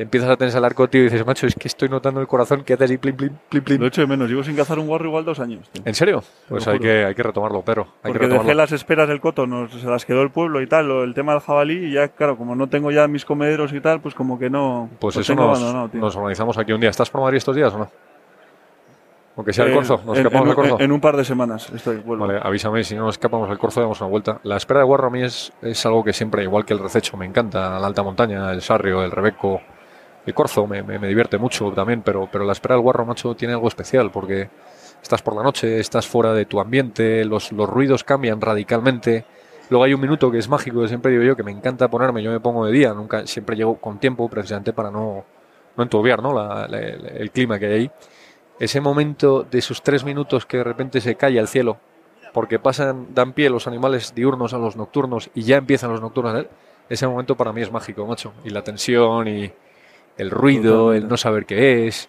que 0.00 0.04
empiezas 0.04 0.30
a 0.30 0.36
tener 0.38 0.56
el 0.56 0.64
arco, 0.64 0.88
tío, 0.88 1.02
y 1.02 1.04
dices, 1.04 1.26
macho, 1.26 1.46
es 1.46 1.54
que 1.54 1.68
estoy 1.68 1.90
notando 1.90 2.22
el 2.22 2.26
corazón 2.26 2.64
que 2.64 2.72
hace 2.72 2.84
así, 2.84 2.96
plim, 2.96 3.14
plim, 3.14 3.36
plim, 3.50 3.62
plim. 3.62 3.80
Lo 3.82 3.86
hecho 3.86 4.00
de 4.00 4.06
menos, 4.06 4.30
llevo 4.30 4.42
sin 4.42 4.56
cazar 4.56 4.78
un 4.78 4.86
guarro 4.86 5.04
igual 5.08 5.26
dos 5.26 5.40
años. 5.40 5.70
¿En 5.84 5.94
serio? 5.94 6.24
Pues 6.48 6.66
hay 6.68 6.78
que, 6.78 7.04
hay 7.04 7.14
que 7.14 7.22
retomarlo, 7.22 7.60
pero. 7.60 7.86
Hay 8.02 8.12
Porque 8.12 8.26
dejé 8.26 8.54
las 8.54 8.72
esperas 8.72 9.08
del 9.08 9.20
coto, 9.20 9.46
nos, 9.46 9.70
se 9.72 9.86
las 9.86 10.06
quedó 10.06 10.22
el 10.22 10.30
pueblo 10.30 10.62
y 10.62 10.66
tal, 10.66 10.90
o 10.90 11.04
el 11.04 11.12
tema 11.12 11.32
del 11.32 11.42
jabalí, 11.42 11.88
y 11.88 11.92
ya, 11.92 12.08
claro, 12.08 12.38
como 12.38 12.56
no 12.56 12.68
tengo 12.68 12.90
ya 12.90 13.06
mis 13.08 13.26
comederos 13.26 13.74
y 13.74 13.80
tal, 13.82 14.00
pues 14.00 14.14
como 14.14 14.38
que 14.38 14.48
no. 14.48 14.88
Pues 15.00 15.16
eso 15.16 15.34
nos, 15.34 15.92
nos 15.92 16.16
organizamos 16.16 16.56
aquí 16.56 16.72
un 16.72 16.80
día. 16.80 16.88
¿Estás 16.88 17.10
por 17.10 17.20
Madrid 17.20 17.36
estos 17.36 17.54
días 17.54 17.70
o 17.74 17.80
no? 17.80 17.90
Aunque 19.36 19.52
sea 19.52 19.66
el 19.66 19.74
corzo, 19.74 20.00
nos 20.06 20.16
escapamos 20.16 20.48
al 20.48 20.54
corzo. 20.54 20.80
En 20.80 20.92
un 20.92 21.00
par 21.00 21.16
de 21.18 21.24
semanas 21.24 21.70
estoy, 21.74 21.98
vuelvo. 21.98 22.26
Vale, 22.26 22.40
avísame, 22.42 22.84
si 22.84 22.94
no 22.94 23.04
nos 23.04 23.16
escapamos 23.16 23.50
al 23.50 23.58
corzo, 23.58 23.82
damos 23.82 24.00
una 24.00 24.08
vuelta. 24.08 24.40
La 24.44 24.56
espera 24.56 24.80
de 24.80 24.86
guarro 24.86 25.08
a 25.08 25.10
mí 25.10 25.22
es, 25.22 25.52
es 25.60 25.84
algo 25.84 26.02
que 26.02 26.14
siempre, 26.14 26.42
igual 26.42 26.64
que 26.64 26.72
el 26.72 26.78
rececho, 26.78 27.18
me 27.18 27.26
encanta. 27.26 27.78
La 27.78 27.86
alta 27.86 28.02
montaña, 28.02 28.50
el 28.50 28.62
sarrio, 28.62 29.02
el 29.02 29.10
rebeco, 29.10 29.60
el 30.26 30.34
corzo, 30.34 30.66
me, 30.66 30.82
divierte 30.82 31.38
mucho 31.38 31.70
también, 31.72 32.02
pero, 32.02 32.28
pero 32.30 32.44
la 32.44 32.52
espera 32.52 32.74
del 32.74 32.82
guarro, 32.82 33.06
macho, 33.06 33.34
tiene 33.34 33.54
algo 33.54 33.68
especial 33.68 34.10
porque 34.10 34.48
estás 35.02 35.22
por 35.22 35.34
la 35.34 35.42
noche, 35.42 35.80
estás 35.80 36.06
fuera 36.06 36.32
de 36.32 36.44
tu 36.44 36.60
ambiente, 36.60 37.24
los, 37.24 37.52
los 37.52 37.68
ruidos 37.68 38.04
cambian 38.04 38.40
radicalmente. 38.40 39.24
Luego 39.70 39.84
hay 39.84 39.94
un 39.94 40.00
minuto 40.00 40.30
que 40.30 40.38
es 40.38 40.48
mágico, 40.48 40.86
siempre 40.88 41.12
digo 41.12 41.22
yo, 41.22 41.36
que 41.36 41.42
me 41.42 41.52
encanta 41.52 41.88
ponerme, 41.88 42.22
yo 42.22 42.30
me 42.30 42.40
pongo 42.40 42.66
de 42.66 42.72
día, 42.72 42.92
nunca 42.92 43.26
siempre 43.26 43.56
llego 43.56 43.76
con 43.76 43.98
tiempo, 43.98 44.28
precisamente 44.28 44.72
para 44.72 44.90
no, 44.90 45.24
no 45.76 45.82
enturbiar 45.82 46.22
¿no? 46.22 46.34
La, 46.34 46.66
el 46.66 47.30
clima 47.30 47.58
que 47.58 47.66
hay 47.66 47.72
ahí 47.72 47.90
ese 48.60 48.82
momento 48.82 49.42
de 49.50 49.58
esos 49.58 49.82
tres 49.82 50.04
minutos 50.04 50.44
que 50.44 50.58
de 50.58 50.64
repente 50.64 51.00
se 51.00 51.16
calla 51.16 51.40
el 51.40 51.48
cielo, 51.48 51.78
porque 52.34 52.58
pasan, 52.58 53.14
dan 53.14 53.32
pie 53.32 53.48
los 53.48 53.66
animales 53.66 54.14
diurnos 54.14 54.52
a 54.52 54.58
los 54.58 54.76
nocturnos 54.76 55.30
y 55.34 55.42
ya 55.42 55.56
empiezan 55.56 55.90
los 55.90 56.02
nocturnos, 56.02 56.44
¿eh? 56.44 56.48
ese 56.90 57.06
momento 57.06 57.36
para 57.36 57.54
mí 57.54 57.62
es 57.62 57.72
mágico, 57.72 58.06
macho. 58.06 58.34
Y 58.44 58.50
la 58.50 58.62
tensión 58.62 59.26
y 59.28 59.50
el 60.20 60.30
ruido, 60.30 60.92
el 60.92 61.08
no 61.08 61.16
saber 61.16 61.46
qué 61.46 61.86
es. 61.88 62.08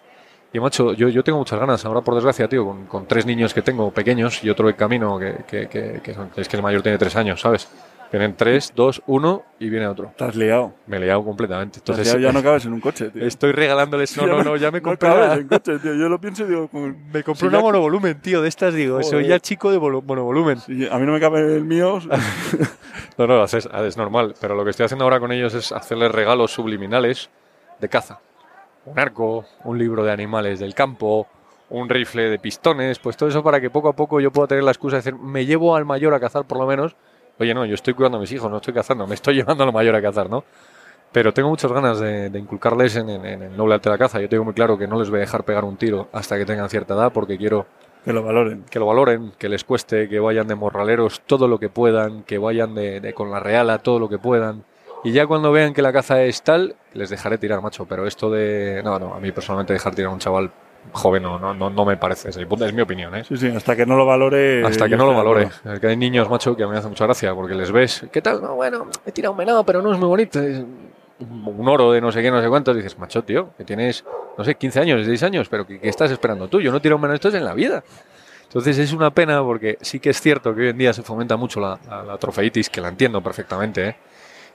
Y 0.52 0.60
macho, 0.60 0.92
yo, 0.92 1.08
yo 1.08 1.24
tengo 1.24 1.38
muchas 1.38 1.58
ganas, 1.58 1.84
ahora 1.86 2.02
por 2.02 2.14
desgracia, 2.14 2.46
tío, 2.48 2.76
con, 2.86 3.06
tres 3.06 3.24
niños 3.24 3.54
que 3.54 3.62
tengo 3.62 3.90
pequeños 3.90 4.44
y 4.44 4.50
otro 4.50 4.68
en 4.68 4.76
camino 4.76 5.18
que, 5.18 5.36
que, 5.48 5.68
que, 5.68 6.02
es 6.36 6.48
que 6.48 6.56
el 6.56 6.62
mayor 6.62 6.82
tiene 6.82 6.98
tres 6.98 7.16
años, 7.16 7.40
¿sabes? 7.40 7.68
Vienen 8.12 8.36
3, 8.36 8.74
2, 8.76 9.02
1 9.06 9.42
y 9.58 9.70
viene 9.70 9.86
otro. 9.86 10.08
Estás 10.08 10.36
liado. 10.36 10.74
Me 10.86 10.98
he 10.98 11.00
liado 11.00 11.24
completamente. 11.24 11.78
Entonces, 11.78 12.08
liado, 12.08 12.20
ya 12.20 12.30
no 12.30 12.42
cabes 12.42 12.66
en 12.66 12.74
un 12.74 12.80
coche, 12.80 13.08
tío. 13.08 13.24
estoy 13.26 13.52
regalándoles. 13.52 14.14
No, 14.18 14.26
no, 14.26 14.44
no, 14.44 14.56
ya 14.56 14.70
me 14.70 14.80
no 14.80 14.90
compré 14.90 15.08
cabes 15.08 15.24
una, 15.30 15.34
en 15.40 15.48
coche, 15.48 15.78
tío. 15.78 15.94
Yo 15.94 16.10
lo 16.10 16.20
pienso 16.20 16.44
y 16.44 16.48
digo, 16.48 16.68
me 16.74 17.22
compré 17.22 17.34
si 17.36 17.46
una 17.46 17.56
ya- 17.60 17.62
monovolumen, 17.64 18.20
tío, 18.20 18.42
de 18.42 18.50
estas, 18.50 18.74
digo. 18.74 19.02
Soy 19.02 19.26
ya 19.28 19.40
chico 19.40 19.72
de 19.72 19.78
volu- 19.80 20.02
monovolumen. 20.04 20.58
si 20.60 20.86
a 20.86 20.98
mí 20.98 21.06
no 21.06 21.12
me 21.12 21.20
cabe 21.20 21.40
el 21.56 21.64
mío. 21.64 22.00
No, 23.18 23.26
no, 23.26 23.44
es, 23.44 23.54
es 23.54 23.96
normal. 23.96 24.34
Pero 24.40 24.54
lo 24.56 24.64
que 24.64 24.70
estoy 24.70 24.84
haciendo 24.84 25.04
ahora 25.04 25.20
con 25.20 25.32
ellos 25.32 25.54
es 25.54 25.72
hacerles 25.72 26.12
regalos 26.12 26.50
subliminales 26.52 27.30
de 27.82 27.88
caza. 27.90 28.20
Un 28.86 28.98
arco, 28.98 29.44
un 29.64 29.78
libro 29.78 30.02
de 30.04 30.10
animales 30.12 30.58
del 30.58 30.74
campo, 30.74 31.26
un 31.68 31.88
rifle 31.88 32.30
de 32.30 32.38
pistones, 32.38 32.98
pues 32.98 33.16
todo 33.16 33.28
eso 33.28 33.42
para 33.42 33.60
que 33.60 33.68
poco 33.70 33.88
a 33.90 33.92
poco 33.92 34.20
yo 34.20 34.30
pueda 34.30 34.48
tener 34.48 34.64
la 34.64 34.70
excusa 34.70 34.96
de 34.96 35.02
decir, 35.02 35.14
me 35.16 35.44
llevo 35.44 35.76
al 35.76 35.84
mayor 35.84 36.14
a 36.14 36.20
cazar 36.20 36.44
por 36.46 36.58
lo 36.58 36.66
menos. 36.66 36.96
Oye, 37.38 37.54
no, 37.54 37.64
yo 37.66 37.74
estoy 37.74 37.94
cuidando 37.94 38.18
a 38.18 38.20
mis 38.20 38.32
hijos, 38.32 38.50
no 38.50 38.56
estoy 38.56 38.72
cazando, 38.74 39.06
me 39.06 39.14
estoy 39.14 39.34
llevando 39.36 39.64
al 39.64 39.72
mayor 39.72 39.94
a 39.96 40.02
cazar, 40.02 40.30
¿no? 40.30 40.44
Pero 41.12 41.32
tengo 41.34 41.48
muchas 41.50 41.70
ganas 41.72 42.00
de, 42.00 42.30
de 42.30 42.38
inculcarles 42.38 42.96
en, 42.96 43.10
en- 43.10 43.26
en 43.26 43.42
el 43.42 43.56
noble 43.56 43.74
arte 43.74 43.88
de 43.90 43.94
la 43.94 43.98
caza. 43.98 44.20
Yo 44.20 44.28
tengo 44.30 44.44
muy 44.44 44.54
claro 44.54 44.78
que 44.78 44.86
no 44.86 44.98
les 44.98 45.10
voy 45.10 45.18
a 45.18 45.20
dejar 45.20 45.44
pegar 45.44 45.64
un 45.64 45.76
tiro 45.76 46.08
hasta 46.12 46.38
que 46.38 46.46
tengan 46.46 46.70
cierta 46.70 46.94
edad 46.94 47.12
porque 47.12 47.36
quiero 47.36 47.66
que 48.04 48.12
lo 48.14 48.22
valoren. 48.22 48.64
que 48.70 48.78
lo 48.78 48.86
valoren, 48.86 49.32
que 49.38 49.48
les 49.50 49.62
cueste, 49.62 50.08
que 50.08 50.18
vayan 50.20 50.46
de 50.48 50.54
morraleros 50.54 51.20
todo 51.26 51.48
lo 51.48 51.58
que 51.58 51.68
puedan, 51.68 52.22
que 52.24 52.38
vayan 52.38 52.74
de, 52.74 53.00
de 53.00 53.12
con 53.12 53.30
la 53.30 53.40
reala 53.40 53.78
todo 53.78 53.98
lo 53.98 54.08
que 54.08 54.18
puedan. 54.18 54.64
Y 55.04 55.12
ya 55.12 55.26
cuando 55.26 55.50
vean 55.50 55.74
que 55.74 55.82
la 55.82 55.92
caza 55.92 56.22
es 56.22 56.42
tal, 56.42 56.76
les 56.94 57.10
dejaré 57.10 57.38
tirar, 57.38 57.60
macho. 57.60 57.86
Pero 57.86 58.06
esto 58.06 58.30
de. 58.30 58.82
No, 58.84 58.98
no, 58.98 59.14
a 59.14 59.20
mí 59.20 59.32
personalmente 59.32 59.72
dejar 59.72 59.94
tirar 59.94 60.10
a 60.10 60.14
un 60.14 60.20
chaval 60.20 60.50
joven 60.92 61.22
no, 61.22 61.38
no, 61.38 61.54
no, 61.54 61.70
no 61.70 61.84
me 61.84 61.96
parece. 61.96 62.30
Es, 62.30 62.36
mi 62.36 62.44
punto- 62.44 62.64
es 62.66 62.72
mi 62.72 62.82
opinión, 62.82 63.14
¿eh? 63.14 63.24
Sí, 63.24 63.36
sí, 63.36 63.48
hasta 63.48 63.74
que 63.76 63.84
no 63.86 63.96
lo 63.96 64.06
valore. 64.06 64.64
Hasta 64.66 64.88
que 64.88 64.96
no 64.96 65.06
lo 65.06 65.14
valore. 65.14 65.48
Es 65.64 65.80
que 65.80 65.86
hay 65.88 65.96
niños, 65.96 66.28
macho, 66.30 66.56
que 66.56 66.62
a 66.62 66.66
mí 66.66 66.72
me 66.72 66.78
hace 66.78 66.88
mucha 66.88 67.04
gracia 67.04 67.34
porque 67.34 67.54
les 67.54 67.70
ves. 67.72 68.06
¿Qué 68.12 68.22
tal? 68.22 68.40
No, 68.42 68.54
bueno, 68.54 68.86
he 69.06 69.12
tirado 69.12 69.32
un 69.32 69.38
venado, 69.38 69.64
pero 69.64 69.82
no 69.82 69.92
es 69.92 69.98
muy 69.98 70.08
bonito. 70.08 70.40
Es 70.40 70.64
un 71.20 71.68
oro 71.68 71.92
de 71.92 72.00
no 72.00 72.10
sé 72.12 72.22
qué, 72.22 72.30
no 72.30 72.40
sé 72.42 72.48
cuántos. 72.48 72.74
Dices, 72.76 72.98
macho, 72.98 73.22
tío, 73.24 73.50
que 73.58 73.64
tienes, 73.64 74.04
no 74.38 74.44
sé, 74.44 74.54
15 74.56 74.80
años, 74.80 74.96
16 74.98 75.22
años, 75.24 75.48
pero 75.48 75.66
¿qué, 75.66 75.78
qué 75.80 75.88
estás 75.88 76.10
esperando 76.10 76.48
tú? 76.48 76.60
Yo 76.60 76.70
no 76.72 76.80
tiro 76.80 76.96
un 76.96 77.02
venado, 77.02 77.14
esto 77.16 77.28
es 77.28 77.34
en 77.34 77.44
la 77.44 77.54
vida. 77.54 77.82
Entonces 78.44 78.76
es 78.78 78.92
una 78.92 79.10
pena 79.10 79.42
porque 79.42 79.78
sí 79.80 79.98
que 79.98 80.10
es 80.10 80.20
cierto 80.20 80.54
que 80.54 80.60
hoy 80.62 80.68
en 80.68 80.78
día 80.78 80.92
se 80.92 81.02
fomenta 81.02 81.36
mucho 81.36 81.58
la, 81.60 81.78
la, 81.88 82.02
la 82.02 82.18
trofeitis, 82.18 82.68
que 82.68 82.80
la 82.80 82.88
entiendo 82.88 83.20
perfectamente, 83.22 83.88
¿eh? 83.88 83.96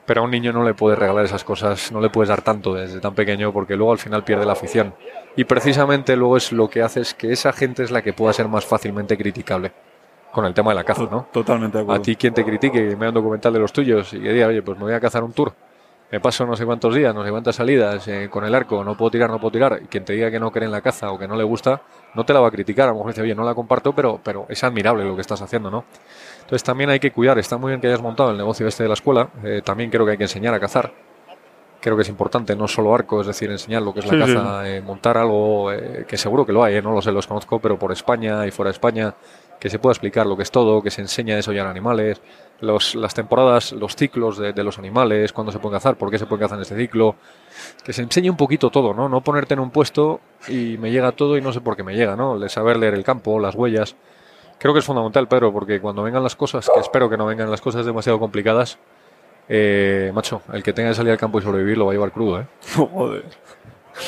Pero 0.07 0.21
a 0.21 0.23
un 0.23 0.31
niño 0.31 0.53
no 0.53 0.63
le 0.63 0.73
puedes 0.73 0.97
regalar 0.97 1.25
esas 1.25 1.43
cosas, 1.43 1.91
no 1.91 1.99
le 1.99 2.09
puedes 2.09 2.29
dar 2.29 2.41
tanto 2.41 2.73
desde 2.73 3.01
tan 3.01 3.13
pequeño 3.13 3.51
porque 3.51 3.75
luego 3.75 3.91
al 3.91 3.97
final 3.97 4.23
pierde 4.23 4.45
la 4.45 4.53
afición. 4.53 4.95
Y 5.35 5.43
precisamente 5.43 6.15
luego 6.15 6.37
es 6.37 6.53
lo 6.53 6.69
que 6.69 6.81
hace 6.81 7.01
es 7.01 7.13
que 7.13 7.33
esa 7.33 7.51
gente 7.51 7.83
es 7.83 7.91
la 7.91 8.01
que 8.01 8.13
pueda 8.13 8.31
ser 8.31 8.47
más 8.47 8.65
fácilmente 8.65 9.17
criticable 9.17 9.73
con 10.31 10.45
el 10.45 10.53
tema 10.53 10.71
de 10.71 10.75
la 10.75 10.85
caza, 10.85 11.07
¿no? 11.11 11.27
Totalmente 11.31 11.77
de 11.77 11.83
acuerdo. 11.83 12.01
A 12.01 12.03
ti 12.03 12.15
quien 12.15 12.33
te 12.33 12.45
critique, 12.45 12.95
me 12.95 13.05
da 13.05 13.09
un 13.09 13.15
documental 13.15 13.51
de 13.51 13.59
los 13.59 13.73
tuyos 13.73 14.13
y 14.13 14.21
que 14.21 14.31
diga, 14.31 14.47
oye, 14.47 14.61
pues 14.61 14.77
me 14.77 14.85
voy 14.85 14.93
a 14.93 14.99
cazar 15.01 15.25
un 15.25 15.33
tour. 15.33 15.53
Me 16.09 16.21
paso 16.21 16.45
no 16.45 16.55
sé 16.55 16.65
cuántos 16.65 16.95
días, 16.95 17.13
no 17.13 17.25
sé 17.25 17.29
cuántas 17.31 17.57
salidas 17.57 18.07
eh, 18.07 18.29
con 18.31 18.45
el 18.45 18.55
arco, 18.55 18.81
no 18.81 18.95
puedo 18.95 19.11
tirar, 19.11 19.29
no 19.29 19.41
puedo 19.41 19.51
tirar. 19.51 19.81
Y 19.83 19.87
quien 19.87 20.05
te 20.05 20.13
diga 20.13 20.31
que 20.31 20.39
no 20.39 20.51
cree 20.51 20.65
en 20.65 20.71
la 20.71 20.79
caza 20.79 21.11
o 21.11 21.19
que 21.19 21.27
no 21.27 21.35
le 21.35 21.43
gusta, 21.43 21.81
no 22.13 22.23
te 22.23 22.31
la 22.31 22.39
va 22.39 22.47
a 22.47 22.51
criticar. 22.51 22.87
A 22.87 22.91
lo 22.91 22.97
mejor 22.99 23.11
dice, 23.11 23.23
oye, 23.23 23.35
no 23.35 23.43
la 23.43 23.53
comparto, 23.53 23.93
pero, 23.93 24.21
pero 24.23 24.45
es 24.47 24.63
admirable 24.63 25.03
lo 25.03 25.15
que 25.15 25.21
estás 25.21 25.41
haciendo, 25.41 25.69
¿no? 25.69 25.83
Entonces 26.47 26.63
también 26.63 26.89
hay 26.89 26.99
que 27.01 27.11
cuidar. 27.11 27.37
Está 27.37 27.57
muy 27.57 27.71
bien 27.71 27.81
que 27.81 27.87
hayas 27.87 28.01
montado 28.01 28.31
el 28.31 28.37
negocio 28.37 28.65
este 28.67 28.83
de 28.83 28.87
la 28.89 28.93
escuela. 28.93 29.27
eh, 29.43 29.61
también 29.65 29.89
creo 29.89 30.05
que 30.05 30.11
hay 30.13 30.17
que 30.17 30.23
enseñar 30.23 30.53
a 30.53 30.59
cazar. 30.61 30.93
Creo 31.81 31.95
que 31.97 32.03
es 32.03 32.09
importante, 32.09 32.55
no 32.55 32.67
solo 32.67 32.93
arco, 32.95 33.19
es 33.21 33.27
decir, 33.27 33.51
enseñar 33.51 33.81
lo 33.81 33.93
que 33.93 33.99
es 33.99 34.05
la 34.07 34.13
Sí, 34.25 34.31
sí. 34.31 34.35
caza, 34.37 34.67
eh, 34.69 34.81
montar 34.81 35.17
algo 35.17 35.71
eh, 35.71 36.05
que 36.07 36.17
seguro 36.17 36.45
que 36.45 36.51
lo 36.53 36.63
hay, 36.63 36.75
eh, 36.75 36.81
no 36.81 36.91
lo 36.91 37.01
sé, 37.01 37.11
los 37.11 37.27
conozco, 37.27 37.59
pero 37.59 37.77
por 37.77 37.91
España 37.91 38.47
y 38.47 38.51
fuera 38.51 38.69
de 38.69 38.73
España, 38.73 39.13
que 39.59 39.69
se 39.69 39.77
pueda 39.77 39.91
explicar 39.91 40.25
lo 40.25 40.35
que 40.35 40.43
es 40.43 40.49
todo, 40.51 40.81
que 40.81 40.89
se 40.89 41.01
enseña 41.01 41.33
a 41.33 41.37
desollar 41.37 41.67
animales, 41.67 42.19
los, 42.61 42.95
las 42.95 43.13
temporadas, 43.13 43.73
los 43.73 43.95
ciclos 43.95 44.37
de, 44.39 44.53
de 44.53 44.63
los 44.63 44.79
animales, 44.79 45.31
cuándo 45.33 45.51
se 45.51 45.59
pueden 45.59 45.75
cazar, 45.77 45.97
por 45.97 46.09
qué 46.09 46.17
se 46.17 46.25
puede 46.25 46.41
cazar 46.41 46.57
en 46.57 46.63
este 46.63 46.75
ciclo, 46.75 47.15
que 47.83 47.93
se 47.93 48.01
enseñe 48.01 48.29
un 48.31 48.37
poquito 48.37 48.71
todo, 48.71 48.93
¿no? 48.95 49.07
No 49.07 49.21
ponerte 49.21 49.53
en 49.53 49.59
un 49.59 49.69
puesto 49.69 50.19
y 50.47 50.77
me 50.79 50.89
llega 50.91 51.11
todo 51.11 51.37
y 51.37 51.41
no 51.41 51.53
sé 51.53 51.61
por 51.61 51.75
qué 51.75 51.83
me 51.83 51.93
llega, 51.95 52.15
¿no? 52.15 52.39
Saber 52.49 52.77
leer 52.77 52.95
el 52.95 53.03
campo, 53.03 53.39
las 53.39 53.53
huellas. 53.53 53.95
Creo 54.59 54.73
que 54.73 54.79
es 54.79 54.85
fundamental, 54.85 55.27
Pedro, 55.27 55.51
porque 55.53 55.79
cuando 55.79 56.03
vengan 56.03 56.23
las 56.23 56.35
cosas, 56.35 56.69
que 56.73 56.79
espero 56.79 57.09
que 57.09 57.17
no 57.17 57.25
vengan 57.25 57.49
las 57.51 57.61
cosas 57.61 57.85
demasiado 57.85 58.19
complicadas, 58.19 58.79
eh, 59.49 60.11
macho, 60.13 60.41
el 60.51 60.63
que 60.63 60.73
tenga 60.73 60.89
que 60.89 60.95
salir 60.95 61.11
al 61.11 61.17
campo 61.17 61.39
y 61.39 61.41
sobrevivir 61.43 61.77
lo 61.77 61.85
va 61.85 61.91
a 61.91 61.93
llevar 61.95 62.11
crudo, 62.11 62.41
¿eh? 62.41 62.45
Joder. 62.75 63.23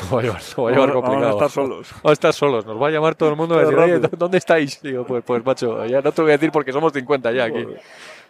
Lo 0.03 0.15
va 0.15 0.19
a 0.19 0.23
llevar, 0.23 0.41
lo 0.57 0.63
va 0.63 0.69
a 0.69 0.73
llevar 0.73 0.89
Vamos- 0.89 1.03
complicado. 1.03 1.25
Vamos 1.37 1.41
a 1.41 1.45
estar 1.45 1.49
solos. 1.49 1.89
Vamos 2.03 2.09
a 2.09 2.13
estar 2.13 2.33
solos, 2.33 2.65
nos 2.65 2.81
va 2.81 2.87
a 2.87 2.91
llamar 2.91 3.15
todo 3.15 3.29
el 3.29 3.35
mundo 3.35 3.55
a 3.55 3.61
decir, 3.61 3.77
oye. 3.77 3.99
¿dónde 4.17 4.37
estáis? 4.37 4.81
Digo, 4.81 5.05
pues, 5.05 5.23
pues 5.25 5.43
macho, 5.45 5.85
ya 5.85 6.01
no 6.01 6.11
te 6.11 6.21
voy 6.21 6.31
a 6.31 6.33
decir 6.33 6.51
porque 6.51 6.71
somos 6.71 6.93
50 6.93 7.31
ya 7.31 7.45
aquí. 7.45 7.63
Joder. 7.63 7.81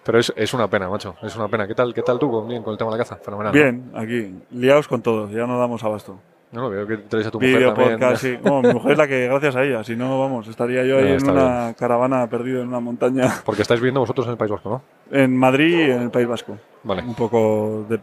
Pero 0.04 0.20
es, 0.20 0.32
es 0.36 0.54
una 0.54 0.70
pena, 0.70 0.90
macho, 0.90 1.16
es 1.22 1.36
una 1.36 1.50
pena. 1.50 1.68
¿Qué 1.68 1.75
tal, 1.75 1.94
qué 1.94 2.01
tal 2.01 2.18
tú 2.18 2.32
con, 2.32 2.48
bien, 2.48 2.64
con 2.64 2.72
el 2.72 2.77
tema 2.77 2.92
de 2.92 2.98
la 2.98 3.03
caza? 3.03 3.18
Fenomenal. 3.18 3.53
¿no? 3.53 3.60
Bien, 3.62 3.92
aquí, 3.96 4.34
liados 4.51 4.88
con 4.88 5.01
todo, 5.01 5.29
ya 5.29 5.46
no 5.46 5.60
damos 5.60 5.84
abasto. 5.84 6.18
No, 6.51 6.62
no, 6.62 6.70
veo 6.70 6.88
que 6.88 6.98
traes 6.98 7.27
a 7.27 7.31
tu 7.31 7.40
mujer 7.40 7.64
también. 7.74 7.92
podcast, 8.00 8.22
sí. 8.22 8.38
Bueno, 8.42 8.62
mi 8.64 8.74
mujer 8.74 8.94
es 8.94 8.98
la 8.98 9.07
que, 9.07 9.27
gracias 9.27 9.55
a 9.55 9.64
ella, 9.64 9.83
si 9.83 9.96
no, 9.96 10.20
vamos, 10.20 10.48
estaría 10.48 10.83
yo 10.83 10.98
ahí 10.98 11.12
en 11.12 11.29
una 11.29 11.74
caravana 11.77 12.27
perdido 12.27 12.62
en 12.62 12.70
una 12.70 12.79
montaña 12.79 13.31
Porque 13.46 13.62
estáis 13.62 13.81
viendo 13.81 14.00
vosotros 14.00 14.25
en 14.25 14.31
el 14.31 14.38
País 14.38 14.51
Vasco, 14.51 14.70
¿no? 14.70 14.81
en 15.12 15.35
Madrid 15.35 15.77
y 15.77 15.92
en 15.92 16.01
el 16.01 16.12
País 16.12 16.27
Vasco. 16.27 16.57
Vale, 16.83 17.03
Un 17.03 17.14
poco 17.16 17.85
de, 17.88 18.00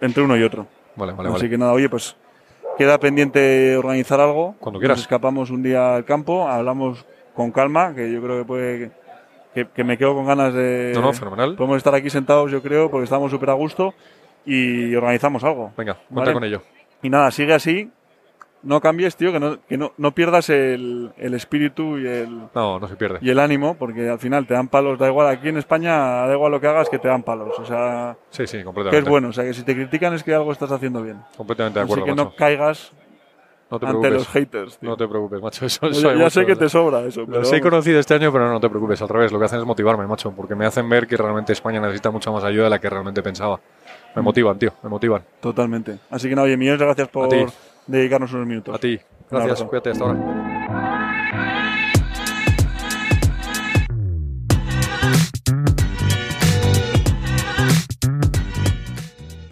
entre 0.00 0.22
uno 0.22 0.36
y 0.36 0.42
otro. 0.42 0.66
vale, 0.96 1.12
vale. 1.12 1.28
Así 1.28 1.38
vale. 1.38 1.50
que 1.50 1.58
nada, 1.58 1.72
oye, 1.72 1.88
pues 1.88 2.16
queda 2.78 2.98
pendiente 2.98 3.76
organizar 3.76 4.20
algo. 4.20 4.54
Cuando 4.60 4.78
quieras. 4.78 4.96
Nos 4.98 5.02
escapamos 5.02 5.50
un 5.50 5.62
día 5.62 5.96
al 5.96 6.04
campo, 6.04 6.48
hablamos 6.48 7.04
con 7.34 7.50
calma, 7.50 7.94
que 7.94 8.10
yo 8.10 8.22
creo 8.22 8.38
que 8.38 8.44
puede 8.44 8.90
que, 9.54 9.66
que 9.66 9.84
me 9.84 9.98
quedo 9.98 10.14
con 10.14 10.26
ganas 10.26 10.54
de. 10.54 10.92
No, 10.94 11.02
no, 11.02 11.12
fenomenal. 11.12 11.56
Podemos 11.56 11.76
estar 11.76 11.94
aquí 11.94 12.08
sentados, 12.08 12.50
yo 12.50 12.62
creo, 12.62 12.90
porque 12.90 13.04
estamos 13.04 13.30
súper 13.30 13.50
a 13.50 13.54
gusto 13.54 13.94
y 14.46 14.94
organizamos 14.94 15.42
algo. 15.44 15.72
Venga, 15.76 15.94
cuenta 15.94 16.20
Vale. 16.20 16.32
con 16.32 16.44
ello. 16.44 16.62
Y 17.02 17.10
nada, 17.10 17.30
sigue 17.30 17.54
así. 17.54 17.90
No 18.60 18.80
cambies, 18.80 19.14
tío, 19.14 19.30
que 19.32 19.38
no, 19.38 19.60
que 19.68 19.78
no, 19.78 19.92
no 19.98 20.12
pierdas 20.16 20.50
el, 20.50 21.12
el 21.16 21.34
espíritu 21.34 21.96
y 21.96 22.08
el, 22.08 22.40
No, 22.52 22.80
no 22.80 22.88
se 22.88 22.96
pierde. 22.96 23.20
y 23.22 23.30
el 23.30 23.38
ánimo, 23.38 23.76
porque 23.78 24.08
al 24.10 24.18
final 24.18 24.48
te 24.48 24.54
dan 24.54 24.66
palos, 24.66 24.98
da 24.98 25.06
igual, 25.06 25.28
aquí 25.28 25.48
en 25.48 25.58
España 25.58 26.26
da 26.26 26.32
igual 26.32 26.50
lo 26.50 26.60
que 26.60 26.66
hagas, 26.66 26.88
que 26.88 26.98
te 26.98 27.06
dan 27.06 27.22
palos. 27.22 27.56
O 27.56 27.64
sea, 27.64 28.16
Sí, 28.30 28.48
sí, 28.48 28.58
que 28.58 28.64
completamente. 28.64 29.04
es 29.06 29.08
bueno. 29.08 29.28
O 29.28 29.32
sea, 29.32 29.44
que 29.44 29.54
si 29.54 29.62
te 29.62 29.76
critican 29.76 30.12
es 30.14 30.24
que 30.24 30.34
algo 30.34 30.50
estás 30.50 30.72
haciendo 30.72 31.02
bien. 31.04 31.18
Completamente 31.36 31.78
de 31.78 31.84
Así 31.84 31.92
acuerdo, 31.92 32.04
que 32.06 32.10
macho. 32.10 32.24
no 32.30 32.34
caigas 32.36 32.92
No 33.70 33.78
te 33.78 33.86
ante 33.86 33.98
preocupes. 34.00 34.12
los 34.12 34.28
haters. 34.28 34.78
tío. 34.78 34.88
No 34.90 34.96
te 34.96 35.06
preocupes, 35.06 35.40
macho. 35.40 35.64
Eso, 35.66 35.86
eso 35.86 36.12
ya 36.14 36.18
ya 36.18 36.30
sé 36.30 36.44
que 36.44 36.56
te 36.56 36.68
sobra 36.68 37.00
eso, 37.04 37.26
pero 37.26 37.38
Los 37.38 37.52
he 37.52 37.60
conocido 37.60 38.00
este 38.00 38.14
año, 38.14 38.32
pero 38.32 38.50
no 38.50 38.58
te 38.58 38.68
preocupes, 38.68 39.00
al 39.02 39.08
revés. 39.08 39.30
Lo 39.30 39.38
que 39.38 39.44
hacen 39.44 39.60
es 39.60 39.64
motivarme, 39.66 40.04
macho, 40.08 40.32
porque 40.32 40.56
me 40.56 40.66
hacen 40.66 40.88
ver 40.88 41.06
que 41.06 41.16
realmente 41.16 41.52
España 41.52 41.78
necesita 41.80 42.10
mucha 42.10 42.32
más 42.32 42.42
ayuda 42.42 42.64
de 42.64 42.70
la 42.70 42.80
que 42.80 42.90
realmente 42.90 43.22
pensaba. 43.22 43.60
Me 44.18 44.22
motivan, 44.22 44.58
tío, 44.58 44.72
me 44.82 44.88
motivan. 44.88 45.22
totalmente. 45.40 45.98
Así 46.10 46.28
que 46.28 46.34
nada, 46.34 46.46
oye, 46.46 46.56
millones 46.56 46.80
de 46.80 46.86
gracias 46.86 47.08
por 47.08 47.28
dedicarnos 47.86 48.32
unos 48.32 48.46
minutos. 48.46 48.74
A 48.74 48.78
ti. 48.78 48.98
Gracias, 49.30 49.62
cuídate 49.62 49.90
hasta 49.90 50.04
ahora. 50.04 50.57